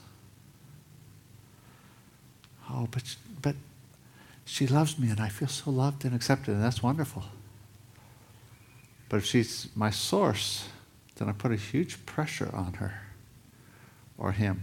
Oh, 2.69 2.87
but, 2.91 3.15
but 3.41 3.55
she 4.45 4.67
loves 4.67 4.99
me 4.99 5.09
and 5.09 5.19
I 5.19 5.29
feel 5.29 5.47
so 5.47 5.71
loved 5.71 6.05
and 6.05 6.13
accepted, 6.13 6.53
and 6.53 6.63
that's 6.63 6.83
wonderful. 6.83 7.23
But 9.09 9.17
if 9.17 9.25
she's 9.25 9.69
my 9.75 9.89
source, 9.89 10.69
then 11.15 11.27
I 11.27 11.31
put 11.31 11.51
a 11.51 11.55
huge 11.55 12.05
pressure 12.05 12.51
on 12.53 12.73
her 12.73 13.01
or 14.15 14.31
him. 14.31 14.61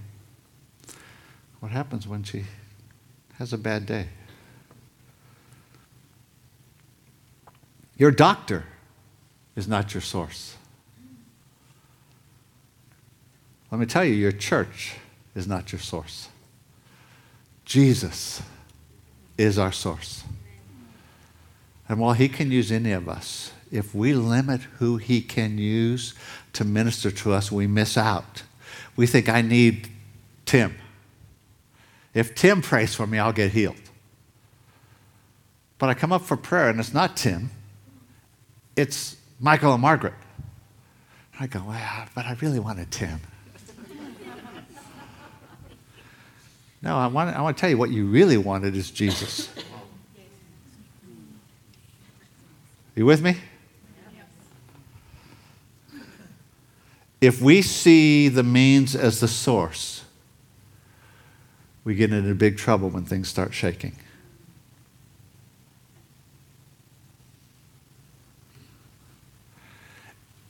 What 1.59 1.73
happens 1.73 2.07
when 2.07 2.23
she 2.23 2.45
has 3.35 3.53
a 3.53 3.59
bad 3.59 3.87
day? 3.87 4.09
Your 7.97 8.11
doctor 8.11 8.65
is 9.55 9.67
not 9.67 9.95
your 9.95 10.03
source. 10.03 10.57
Let 13.71 13.81
me 13.81 13.87
tell 13.87 14.05
you, 14.05 14.15
your 14.15 14.33
church 14.33 14.97
is 15.35 15.47
not 15.47 15.73
your 15.73 15.81
source. 15.81 16.29
Jesus 17.65 18.43
is 19.37 19.59
our 19.59 19.73
source. 19.73 20.25
And 21.89 21.99
while 21.99 22.13
He 22.13 22.29
can 22.29 22.51
use 22.51 22.71
any 22.71 22.93
of 22.93 23.09
us, 23.09 23.53
if 23.73 23.95
we 23.95 24.13
limit 24.15 24.63
who 24.79 24.97
He 24.99 25.21
can 25.21 25.59
use 25.59 26.15
to 26.53 26.65
minister 26.65 27.11
to 27.11 27.33
us, 27.33 27.51
we 27.51 27.67
miss 27.67 27.97
out. 27.97 28.43
We 28.95 29.07
think, 29.07 29.29
I 29.29 29.43
need 29.43 29.89
Tim. 30.45 30.77
If 32.15 32.35
Tim 32.35 32.63
prays 32.63 32.95
for 32.95 33.07
me, 33.07 33.19
I'll 33.19 33.33
get 33.33 33.53
healed. 33.53 33.77
But 35.79 35.91
I 35.91 35.95
come 35.95 36.13
up 36.13 36.23
for 36.23 36.37
prayer 36.37 36.71
and 36.71 36.81
it's 36.81 36.95
not 36.95 37.17
Tim, 37.17 37.51
it's 38.77 39.17
Michael 39.41 39.73
and 39.73 39.83
Margaret. 39.83 40.15
I 41.41 41.47
go, 41.47 41.63
well, 41.67 42.07
but 42.15 42.27
I 42.27 42.37
really 42.41 42.61
wanted 42.61 42.91
Tim. 42.91 43.21
no, 46.83 46.97
I 46.97 47.07
want, 47.09 47.35
I 47.35 47.41
want 47.41 47.57
to 47.57 47.61
tell 47.61 47.71
you 47.71 47.79
what 47.79 47.91
you 47.91 48.07
really 48.07 48.37
wanted 48.37 48.77
is 48.77 48.91
Jesus. 48.91 49.51
You 52.95 53.05
with 53.05 53.23
me? 53.23 53.37
If 57.21 57.41
we 57.41 57.63
see 57.63 58.29
the 58.29 58.43
means 58.43 58.95
as 58.95 59.21
the 59.21 59.29
source, 59.29 60.05
we 61.83 61.95
get 61.95 62.13
into 62.13 62.35
big 62.35 62.57
trouble 62.57 62.89
when 62.89 63.05
things 63.05 63.29
start 63.29 63.55
shaking. 63.55 63.97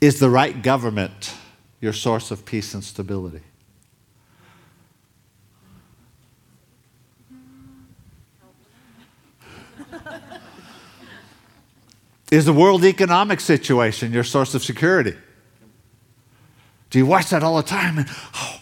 Is 0.01 0.21
the 0.21 0.29
right 0.29 0.63
government 0.63 1.35
your 1.81 1.93
source 1.93 2.31
of 2.31 2.45
peace 2.45 2.75
and 2.75 2.85
stability? 2.85 3.43
Is 12.31 12.45
the 12.45 12.53
world 12.53 12.85
economic 12.85 13.41
situation 13.41 14.13
your 14.13 14.25
source 14.25 14.55
of 14.55 14.65
security? 14.65 15.15
Do 16.91 16.99
you 16.99 17.07
watch 17.07 17.31
that 17.31 17.43
all 17.43 17.57
the 17.57 17.63
time? 17.63 17.99
And, 17.99 18.09
oh, 18.35 18.61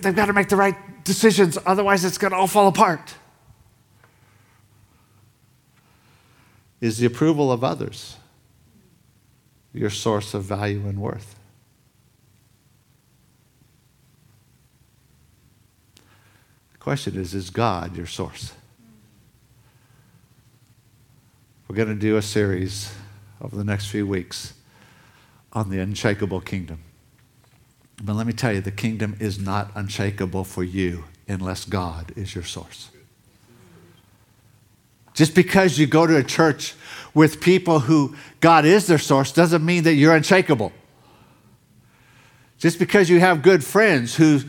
they've 0.00 0.14
got 0.14 0.26
to 0.26 0.32
make 0.32 0.48
the 0.48 0.56
right 0.56 0.76
decisions, 1.04 1.58
otherwise, 1.66 2.04
it's 2.04 2.16
going 2.16 2.30
to 2.30 2.36
all 2.36 2.46
fall 2.46 2.68
apart. 2.68 3.14
Is 6.80 6.98
the 6.98 7.06
approval 7.06 7.50
of 7.50 7.64
others 7.64 8.16
your 9.74 9.90
source 9.90 10.32
of 10.32 10.44
value 10.44 10.86
and 10.86 11.00
worth? 11.00 11.34
The 16.72 16.78
question 16.78 17.16
is 17.16 17.34
Is 17.34 17.50
God 17.50 17.96
your 17.96 18.06
source? 18.06 18.52
We're 21.68 21.76
going 21.76 21.88
to 21.88 21.94
do 21.94 22.16
a 22.16 22.22
series 22.22 22.94
over 23.40 23.56
the 23.56 23.64
next 23.64 23.86
few 23.86 24.06
weeks 24.06 24.54
on 25.52 25.70
the 25.70 25.80
unshakable 25.80 26.40
kingdom. 26.40 26.78
But 28.02 28.14
let 28.14 28.26
me 28.26 28.32
tell 28.32 28.52
you, 28.52 28.60
the 28.60 28.70
kingdom 28.70 29.16
is 29.18 29.38
not 29.38 29.70
unshakable 29.74 30.44
for 30.44 30.62
you 30.62 31.04
unless 31.26 31.64
God 31.64 32.12
is 32.16 32.34
your 32.34 32.44
source. 32.44 32.90
Just 35.14 35.34
because 35.34 35.78
you 35.78 35.86
go 35.86 36.06
to 36.06 36.16
a 36.16 36.24
church 36.24 36.74
with 37.14 37.40
people 37.40 37.80
who 37.80 38.14
God 38.40 38.64
is 38.64 38.86
their 38.86 38.98
source 38.98 39.32
doesn't 39.32 39.64
mean 39.64 39.84
that 39.84 39.94
you're 39.94 40.14
unshakable. 40.14 40.72
Just 42.58 42.78
because 42.78 43.08
you 43.08 43.20
have 43.20 43.42
good 43.42 43.64
friends 43.64 44.16
who, 44.16 44.40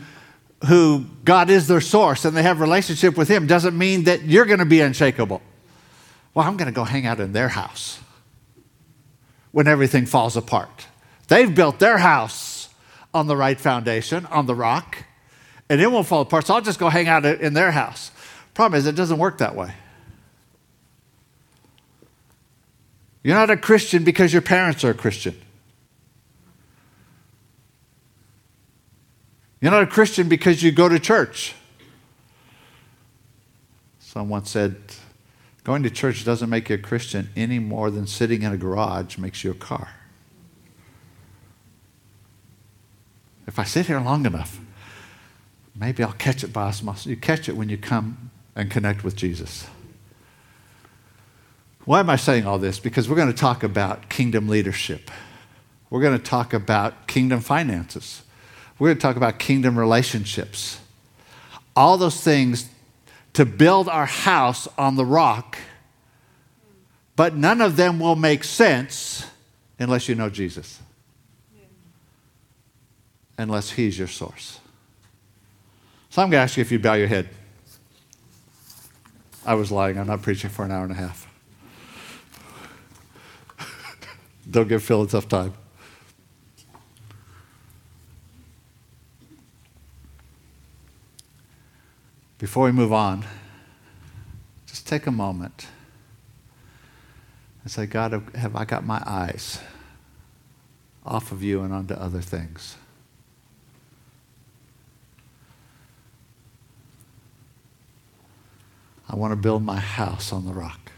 who 0.66 1.06
God 1.24 1.48
is 1.48 1.68
their 1.68 1.80
source 1.80 2.24
and 2.24 2.36
they 2.36 2.42
have 2.42 2.60
relationship 2.60 3.16
with 3.16 3.28
Him 3.28 3.46
doesn't 3.46 3.76
mean 3.76 4.04
that 4.04 4.22
you're 4.22 4.46
going 4.46 4.58
to 4.58 4.64
be 4.64 4.80
unshakable. 4.80 5.40
Well, 6.34 6.46
I'm 6.46 6.56
going 6.56 6.66
to 6.66 6.74
go 6.74 6.84
hang 6.84 7.06
out 7.06 7.20
in 7.20 7.32
their 7.32 7.48
house 7.48 8.00
when 9.52 9.66
everything 9.66 10.04
falls 10.04 10.36
apart. 10.36 10.86
They've 11.28 11.52
built 11.52 11.78
their 11.78 11.98
house 11.98 12.68
on 13.14 13.26
the 13.26 13.36
right 13.36 13.58
foundation, 13.58 14.26
on 14.26 14.46
the 14.46 14.54
rock, 14.54 15.04
and 15.68 15.80
it 15.80 15.90
won't 15.90 16.06
fall 16.06 16.22
apart. 16.22 16.46
So 16.46 16.54
I'll 16.54 16.60
just 16.60 16.78
go 16.78 16.88
hang 16.88 17.08
out 17.08 17.24
in 17.24 17.54
their 17.54 17.70
house. 17.70 18.10
Problem 18.54 18.78
is, 18.78 18.86
it 18.86 18.94
doesn't 18.94 19.18
work 19.18 19.38
that 19.38 19.54
way. 19.54 19.72
You're 23.26 23.34
not 23.34 23.50
a 23.50 23.56
Christian 23.56 24.04
because 24.04 24.32
your 24.32 24.40
parents 24.40 24.84
are 24.84 24.90
a 24.90 24.94
Christian. 24.94 25.36
You're 29.60 29.72
not 29.72 29.82
a 29.82 29.88
Christian 29.88 30.28
because 30.28 30.62
you 30.62 30.70
go 30.70 30.88
to 30.88 31.00
church. 31.00 31.52
Someone 33.98 34.44
said, 34.44 34.76
going 35.64 35.82
to 35.82 35.90
church 35.90 36.24
doesn't 36.24 36.48
make 36.48 36.68
you 36.68 36.76
a 36.76 36.78
Christian 36.78 37.30
any 37.34 37.58
more 37.58 37.90
than 37.90 38.06
sitting 38.06 38.42
in 38.42 38.52
a 38.52 38.56
garage 38.56 39.18
makes 39.18 39.42
you 39.42 39.50
a 39.50 39.54
car. 39.54 39.88
If 43.48 43.58
I 43.58 43.64
sit 43.64 43.86
here 43.86 43.98
long 43.98 44.24
enough, 44.24 44.60
maybe 45.74 46.04
I'll 46.04 46.12
catch 46.12 46.44
it 46.44 46.52
by 46.52 46.68
osmosis. 46.68 47.06
You 47.06 47.16
catch 47.16 47.48
it 47.48 47.56
when 47.56 47.70
you 47.70 47.76
come 47.76 48.30
and 48.54 48.70
connect 48.70 49.02
with 49.02 49.16
Jesus. 49.16 49.66
Why 51.86 52.00
am 52.00 52.10
I 52.10 52.16
saying 52.16 52.46
all 52.46 52.58
this? 52.58 52.78
Because 52.78 53.08
we're 53.08 53.16
going 53.16 53.32
to 53.32 53.38
talk 53.38 53.62
about 53.62 54.10
kingdom 54.10 54.48
leadership. 54.48 55.10
We're 55.88 56.02
going 56.02 56.18
to 56.18 56.22
talk 56.22 56.52
about 56.52 57.06
kingdom 57.06 57.40
finances. 57.40 58.22
We're 58.78 58.88
going 58.88 58.98
to 58.98 59.02
talk 59.02 59.16
about 59.16 59.38
kingdom 59.38 59.78
relationships. 59.78 60.78
All 61.74 61.96
those 61.96 62.20
things 62.20 62.68
to 63.32 63.46
build 63.46 63.88
our 63.88 64.04
house 64.04 64.68
on 64.76 64.96
the 64.96 65.06
rock, 65.06 65.56
but 67.14 67.34
none 67.34 67.62
of 67.62 67.76
them 67.76 67.98
will 67.98 68.16
make 68.16 68.44
sense 68.44 69.24
unless 69.78 70.10
you 70.10 70.14
know 70.14 70.28
Jesus 70.28 70.80
unless 73.38 73.70
He's 73.70 73.98
your 73.98 74.08
source. 74.08 74.60
So 76.10 76.22
I'm 76.22 76.30
going 76.30 76.38
to 76.38 76.44
ask 76.44 76.56
you 76.56 76.62
if 76.62 76.72
you 76.72 76.78
bow 76.78 76.94
your 76.94 77.08
head. 77.08 77.28
I 79.44 79.54
was 79.54 79.70
lying. 79.70 79.98
I'm 79.98 80.06
not 80.06 80.22
preaching 80.22 80.50
for 80.50 80.64
an 80.64 80.72
hour 80.72 80.82
and 80.82 80.92
a 80.92 80.96
half. 80.96 81.28
Don't 84.48 84.68
give 84.68 84.82
Phil 84.82 85.02
a 85.02 85.08
tough 85.08 85.28
time. 85.28 85.54
Before 92.38 92.64
we 92.66 92.72
move 92.72 92.92
on, 92.92 93.24
just 94.66 94.86
take 94.86 95.06
a 95.06 95.10
moment 95.10 95.66
and 97.62 97.70
say, 97.70 97.86
God, 97.86 98.12
have 98.34 98.54
I 98.54 98.64
got 98.64 98.84
my 98.84 99.02
eyes 99.06 99.60
off 101.04 101.32
of 101.32 101.42
you 101.42 101.62
and 101.62 101.72
onto 101.72 101.94
other 101.94 102.20
things? 102.20 102.76
I 109.08 109.16
want 109.16 109.32
to 109.32 109.36
build 109.36 109.62
my 109.62 109.80
house 109.80 110.32
on 110.32 110.44
the 110.44 110.52
rock. 110.52 110.92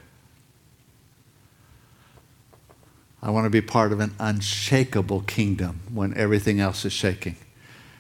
I 3.22 3.30
want 3.30 3.46
to 3.46 3.50
be 3.50 3.60
part 3.60 3.92
of 3.92 4.00
an 4.00 4.14
unshakable 4.20 5.22
kingdom 5.22 5.80
when 5.92 6.16
everything 6.16 6.60
else 6.60 6.84
is 6.84 6.92
shaking. 6.92 7.36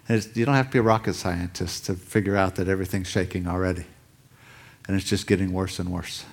you 0.08 0.44
don't 0.44 0.54
have 0.54 0.66
to 0.66 0.72
be 0.72 0.78
a 0.78 0.82
rocket 0.82 1.14
scientist 1.14 1.86
to 1.86 1.94
figure 1.94 2.36
out 2.36 2.54
that 2.56 2.68
everything's 2.68 3.08
shaking 3.08 3.46
already. 3.48 3.84
And 4.86 4.96
it's 4.96 5.08
just 5.08 5.26
getting 5.26 5.52
worse 5.52 5.78
and 5.78 5.90
worse. 5.90 6.24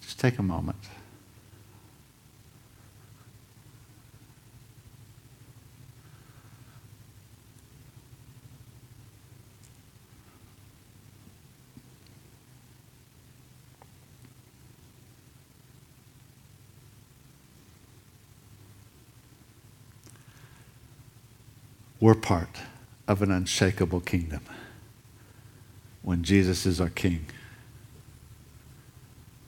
Just 0.00 0.18
take 0.18 0.38
a 0.38 0.42
moment. 0.42 0.78
We're 22.04 22.14
part 22.14 22.58
of 23.08 23.22
an 23.22 23.30
unshakable 23.30 24.00
kingdom 24.02 24.42
when 26.02 26.22
Jesus 26.22 26.66
is 26.66 26.78
our 26.78 26.90
king. 26.90 27.24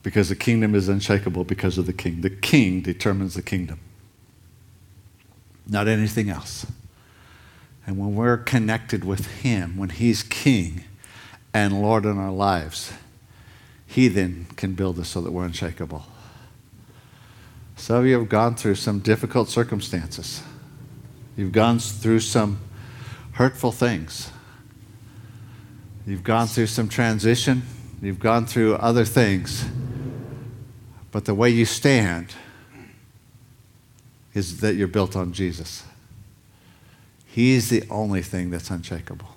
Because 0.01 0.29
the 0.29 0.35
kingdom 0.35 0.73
is 0.73 0.89
unshakable 0.89 1.43
because 1.43 1.77
of 1.77 1.85
the 1.85 1.93
king. 1.93 2.21
The 2.21 2.31
king 2.31 2.81
determines 2.81 3.35
the 3.35 3.43
kingdom, 3.43 3.79
not 5.67 5.87
anything 5.87 6.31
else. 6.31 6.65
And 7.85 7.99
when 7.99 8.15
we're 8.15 8.37
connected 8.37 9.03
with 9.03 9.27
him, 9.43 9.77
when 9.77 9.89
he's 9.89 10.23
king 10.23 10.83
and 11.53 11.79
Lord 11.79 12.05
in 12.05 12.17
our 12.17 12.31
lives, 12.31 12.91
he 13.85 14.07
then 14.07 14.47
can 14.55 14.73
build 14.73 14.97
us 14.97 15.09
so 15.09 15.21
that 15.21 15.31
we're 15.31 15.45
unshakable. 15.45 16.07
Some 17.75 17.97
of 17.97 18.07
you 18.07 18.17
have 18.17 18.29
gone 18.29 18.55
through 18.55 18.75
some 18.75 18.97
difficult 18.97 19.47
circumstances. 19.47 20.41
You've 21.37 21.51
gone 21.51 21.77
through 21.77 22.19
some 22.21 22.59
hurtful 23.33 23.71
things. 23.71 24.31
You've 26.07 26.23
gone 26.23 26.47
through 26.47 26.67
some 26.67 26.89
transition. 26.89 27.61
You've 28.01 28.19
gone 28.19 28.47
through 28.47 28.75
other 28.75 29.05
things. 29.05 29.65
But 31.11 31.25
the 31.25 31.35
way 31.35 31.49
you 31.51 31.65
stand 31.65 32.33
is 34.33 34.61
that 34.61 34.75
you're 34.75 34.87
built 34.87 35.15
on 35.15 35.31
Jesus. 35.31 35.83
He's 37.25 37.69
the 37.69 37.83
only 37.89 38.23
thing 38.23 38.49
that's 38.49 38.71
unshakable. 38.71 39.29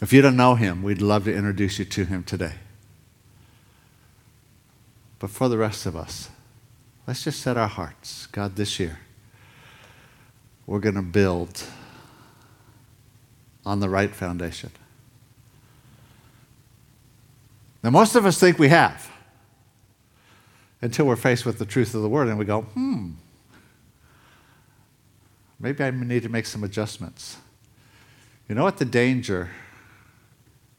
If 0.00 0.12
you 0.12 0.22
don't 0.22 0.36
know 0.36 0.56
him, 0.56 0.82
we'd 0.82 1.00
love 1.00 1.24
to 1.24 1.34
introduce 1.34 1.78
you 1.78 1.84
to 1.84 2.04
him 2.04 2.24
today. 2.24 2.54
But 5.20 5.30
for 5.30 5.48
the 5.48 5.56
rest 5.56 5.86
of 5.86 5.94
us, 5.94 6.30
let's 7.06 7.22
just 7.22 7.40
set 7.40 7.56
our 7.56 7.68
hearts. 7.68 8.26
God, 8.26 8.56
this 8.56 8.80
year, 8.80 8.98
we're 10.66 10.80
going 10.80 10.94
to 10.94 11.02
build 11.02 11.64
on 13.64 13.80
the 13.80 13.88
right 13.88 14.14
foundation. 14.14 14.70
Now, 17.82 17.90
most 17.90 18.14
of 18.14 18.26
us 18.26 18.38
think 18.38 18.58
we 18.58 18.68
have 18.68 19.10
until 20.80 21.06
we're 21.06 21.16
faced 21.16 21.44
with 21.44 21.58
the 21.58 21.66
truth 21.66 21.94
of 21.94 22.02
the 22.02 22.08
word 22.08 22.28
and 22.28 22.38
we 22.38 22.44
go, 22.44 22.62
hmm, 22.62 23.12
maybe 25.58 25.82
I 25.82 25.90
need 25.90 26.22
to 26.22 26.28
make 26.28 26.46
some 26.46 26.64
adjustments. 26.64 27.38
You 28.48 28.54
know 28.54 28.64
what 28.64 28.78
the 28.78 28.84
danger 28.84 29.50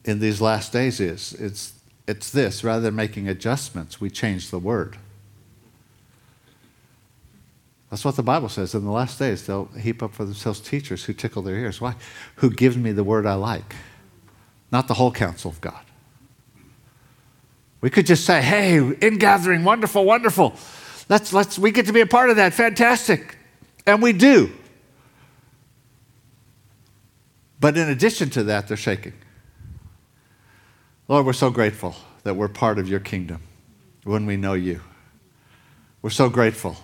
in 0.05 0.19
these 0.19 0.39
last 0.41 0.71
days 0.71 0.99
is? 0.99 1.33
It's, 1.33 1.73
it's 2.07 2.29
this 2.29 2.63
rather 2.63 2.81
than 2.81 2.95
making 2.95 3.27
adjustments, 3.27 3.99
we 3.99 4.09
change 4.09 4.49
the 4.49 4.59
word. 4.59 4.97
That's 7.93 8.03
what 8.03 8.15
the 8.15 8.23
Bible 8.23 8.49
says. 8.49 8.73
In 8.73 8.85
the 8.85 8.91
last 8.91 9.19
days, 9.19 9.45
they'll 9.45 9.65
heap 9.79 10.01
up 10.01 10.15
for 10.15 10.25
themselves 10.25 10.59
teachers 10.59 11.03
who 11.03 11.13
tickle 11.13 11.43
their 11.43 11.55
ears. 11.55 11.79
Why? 11.79 11.93
Who 12.37 12.49
gives 12.49 12.75
me 12.75 12.91
the 12.91 13.03
word 13.03 13.27
I 13.27 13.35
like, 13.35 13.75
not 14.71 14.87
the 14.87 14.95
whole 14.95 15.11
counsel 15.11 15.51
of 15.51 15.61
God. 15.61 15.85
We 17.81 17.91
could 17.91 18.07
just 18.07 18.25
say, 18.25 18.41
hey, 18.41 18.77
in 18.77 19.19
gathering, 19.19 19.63
wonderful, 19.63 20.05
wonderful. 20.05 20.55
Let's, 21.07 21.33
let's, 21.33 21.59
we 21.59 21.69
get 21.69 21.85
to 21.85 21.93
be 21.93 22.01
a 22.01 22.07
part 22.07 22.31
of 22.31 22.37
that. 22.37 22.55
Fantastic. 22.55 23.37
And 23.85 24.01
we 24.01 24.11
do. 24.11 24.51
But 27.59 27.77
in 27.77 27.89
addition 27.89 28.31
to 28.31 28.43
that, 28.45 28.67
they're 28.67 28.75
shaking. 28.75 29.13
Lord, 31.07 31.27
we're 31.27 31.33
so 31.33 31.51
grateful 31.51 31.95
that 32.23 32.35
we're 32.35 32.47
part 32.47 32.79
of 32.79 32.89
your 32.89 33.01
kingdom 33.01 33.43
when 34.03 34.25
we 34.25 34.35
know 34.35 34.53
you. 34.53 34.81
We're 36.01 36.09
so 36.09 36.27
grateful 36.27 36.77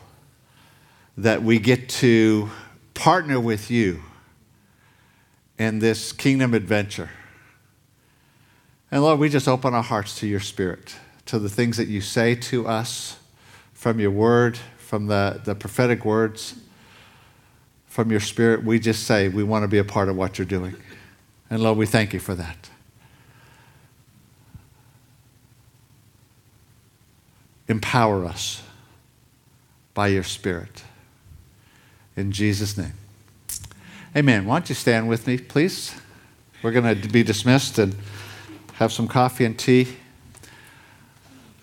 that 1.24 1.44
we 1.44 1.60
get 1.60 1.90
to 1.90 2.50
partner 2.94 3.42
with 3.42 3.70
you 3.70 4.02
in 5.58 5.80
this 5.80 6.14
kingdom 6.14 6.54
adventure. 6.54 7.10
And 8.90 9.04
Lord, 9.04 9.20
we 9.20 9.28
just 9.28 9.48
open 9.48 9.74
our 9.74 9.84
hearts 9.84 10.18
to 10.20 10.28
your 10.28 10.40
spirit, 10.40 10.96
to 11.26 11.38
the 11.38 11.50
things 11.50 11.76
that 11.76 11.90
you 11.90 12.00
say 12.00 12.36
to 12.36 12.66
us 12.66 13.18
from 13.74 14.00
your 14.00 14.12
word, 14.12 14.58
from 14.78 15.08
the, 15.08 15.42
the 15.44 15.56
prophetic 15.56 16.06
words, 16.06 16.56
from 17.86 18.12
your 18.12 18.22
spirit. 18.22 18.64
We 18.64 18.80
just 18.80 19.04
say 19.04 19.28
we 19.28 19.44
want 19.44 19.64
to 19.64 19.68
be 19.68 19.78
a 19.78 19.84
part 19.84 20.08
of 20.08 20.16
what 20.16 20.38
you're 20.38 20.46
doing. 20.46 20.76
And 21.50 21.62
Lord, 21.62 21.78
we 21.78 21.86
thank 21.86 22.14
you 22.14 22.22
for 22.22 22.36
that. 22.36 22.70
Empower 27.68 28.24
us 28.26 28.64
by 29.94 30.08
your 30.08 30.24
spirit. 30.24 30.84
In 32.20 32.34
Jesus' 32.34 32.78
name. 32.78 32.92
Amen. 34.14 34.46
Why 34.46 34.60
don't 34.60 34.68
you 34.68 34.76
stand 34.76 35.08
with 35.08 35.26
me, 35.26 35.38
please? 35.38 35.96
We're 36.62 36.74
going 36.74 37.02
to 37.02 37.08
be 37.08 37.24
dismissed 37.24 37.80
and 37.80 37.96
have 38.74 38.92
some 38.92 39.08
coffee 39.08 39.46
and 39.46 39.58
tea. 39.58 39.88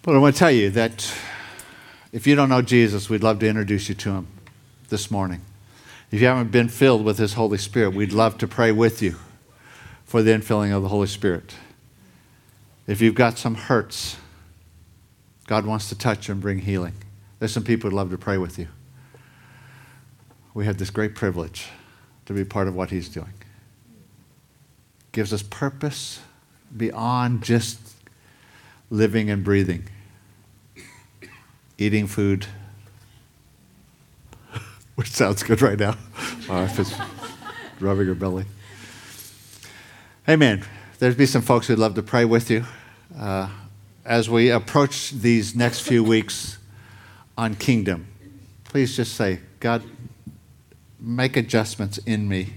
But 0.00 0.14
I 0.14 0.18
want 0.18 0.34
to 0.34 0.38
tell 0.38 0.50
you 0.50 0.70
that 0.70 1.14
if 2.10 2.26
you 2.26 2.34
don't 2.34 2.48
know 2.48 2.62
Jesus, 2.62 3.10
we'd 3.10 3.22
love 3.22 3.38
to 3.40 3.46
introduce 3.46 3.90
you 3.90 3.94
to 3.96 4.10
him 4.12 4.28
this 4.88 5.10
morning. 5.10 5.42
If 6.10 6.22
you 6.22 6.26
haven't 6.26 6.52
been 6.52 6.70
filled 6.70 7.04
with 7.04 7.18
his 7.18 7.34
Holy 7.34 7.58
Spirit, 7.58 7.90
we'd 7.90 8.14
love 8.14 8.38
to 8.38 8.48
pray 8.48 8.72
with 8.72 9.02
you 9.02 9.16
for 10.06 10.22
the 10.22 10.30
infilling 10.30 10.74
of 10.74 10.82
the 10.82 10.88
Holy 10.88 11.08
Spirit. 11.08 11.54
If 12.86 13.02
you've 13.02 13.14
got 13.14 13.36
some 13.36 13.56
hurts, 13.56 14.16
God 15.48 15.66
wants 15.66 15.90
to 15.90 15.98
touch 15.98 16.30
and 16.30 16.40
bring 16.40 16.60
healing. 16.60 16.94
There's 17.40 17.52
some 17.52 17.64
people 17.64 17.90
who'd 17.90 17.96
love 17.96 18.08
to 18.08 18.16
pray 18.16 18.38
with 18.38 18.58
you 18.58 18.68
we 20.56 20.64
have 20.64 20.78
this 20.78 20.88
great 20.88 21.14
privilege 21.14 21.68
to 22.24 22.32
be 22.32 22.42
part 22.42 22.66
of 22.66 22.74
what 22.74 22.88
He's 22.88 23.10
doing. 23.10 23.34
Gives 25.12 25.30
us 25.34 25.42
purpose 25.42 26.20
beyond 26.74 27.44
just 27.44 27.78
living 28.88 29.28
and 29.28 29.44
breathing, 29.44 29.84
eating 31.76 32.06
food, 32.06 32.46
which 34.94 35.10
sounds 35.10 35.42
good 35.42 35.60
right 35.60 35.78
now. 35.78 35.94
My 36.48 36.62
wife 36.62 36.78
is 36.78 36.94
rubbing 37.78 38.06
your 38.06 38.14
belly. 38.14 38.46
Amen. 40.26 40.64
There's 40.98 41.16
be 41.16 41.26
some 41.26 41.42
folks 41.42 41.66
who'd 41.66 41.78
love 41.78 41.96
to 41.96 42.02
pray 42.02 42.24
with 42.24 42.50
you 42.50 42.64
uh, 43.18 43.50
as 44.06 44.30
we 44.30 44.48
approach 44.48 45.10
these 45.10 45.54
next 45.54 45.80
few 45.80 46.02
weeks 46.02 46.56
on 47.36 47.56
kingdom. 47.56 48.06
Please 48.64 48.96
just 48.96 49.16
say, 49.16 49.40
God, 49.60 49.82
make 51.00 51.36
adjustments 51.36 51.98
in 51.98 52.28
me 52.28 52.54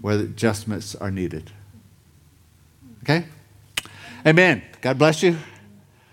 where 0.00 0.18
adjustments 0.18 0.94
are 0.94 1.10
needed. 1.10 1.50
Okay? 3.02 3.26
Amen. 4.26 4.62
God 4.80 4.98
bless 4.98 5.22
you. 5.22 5.36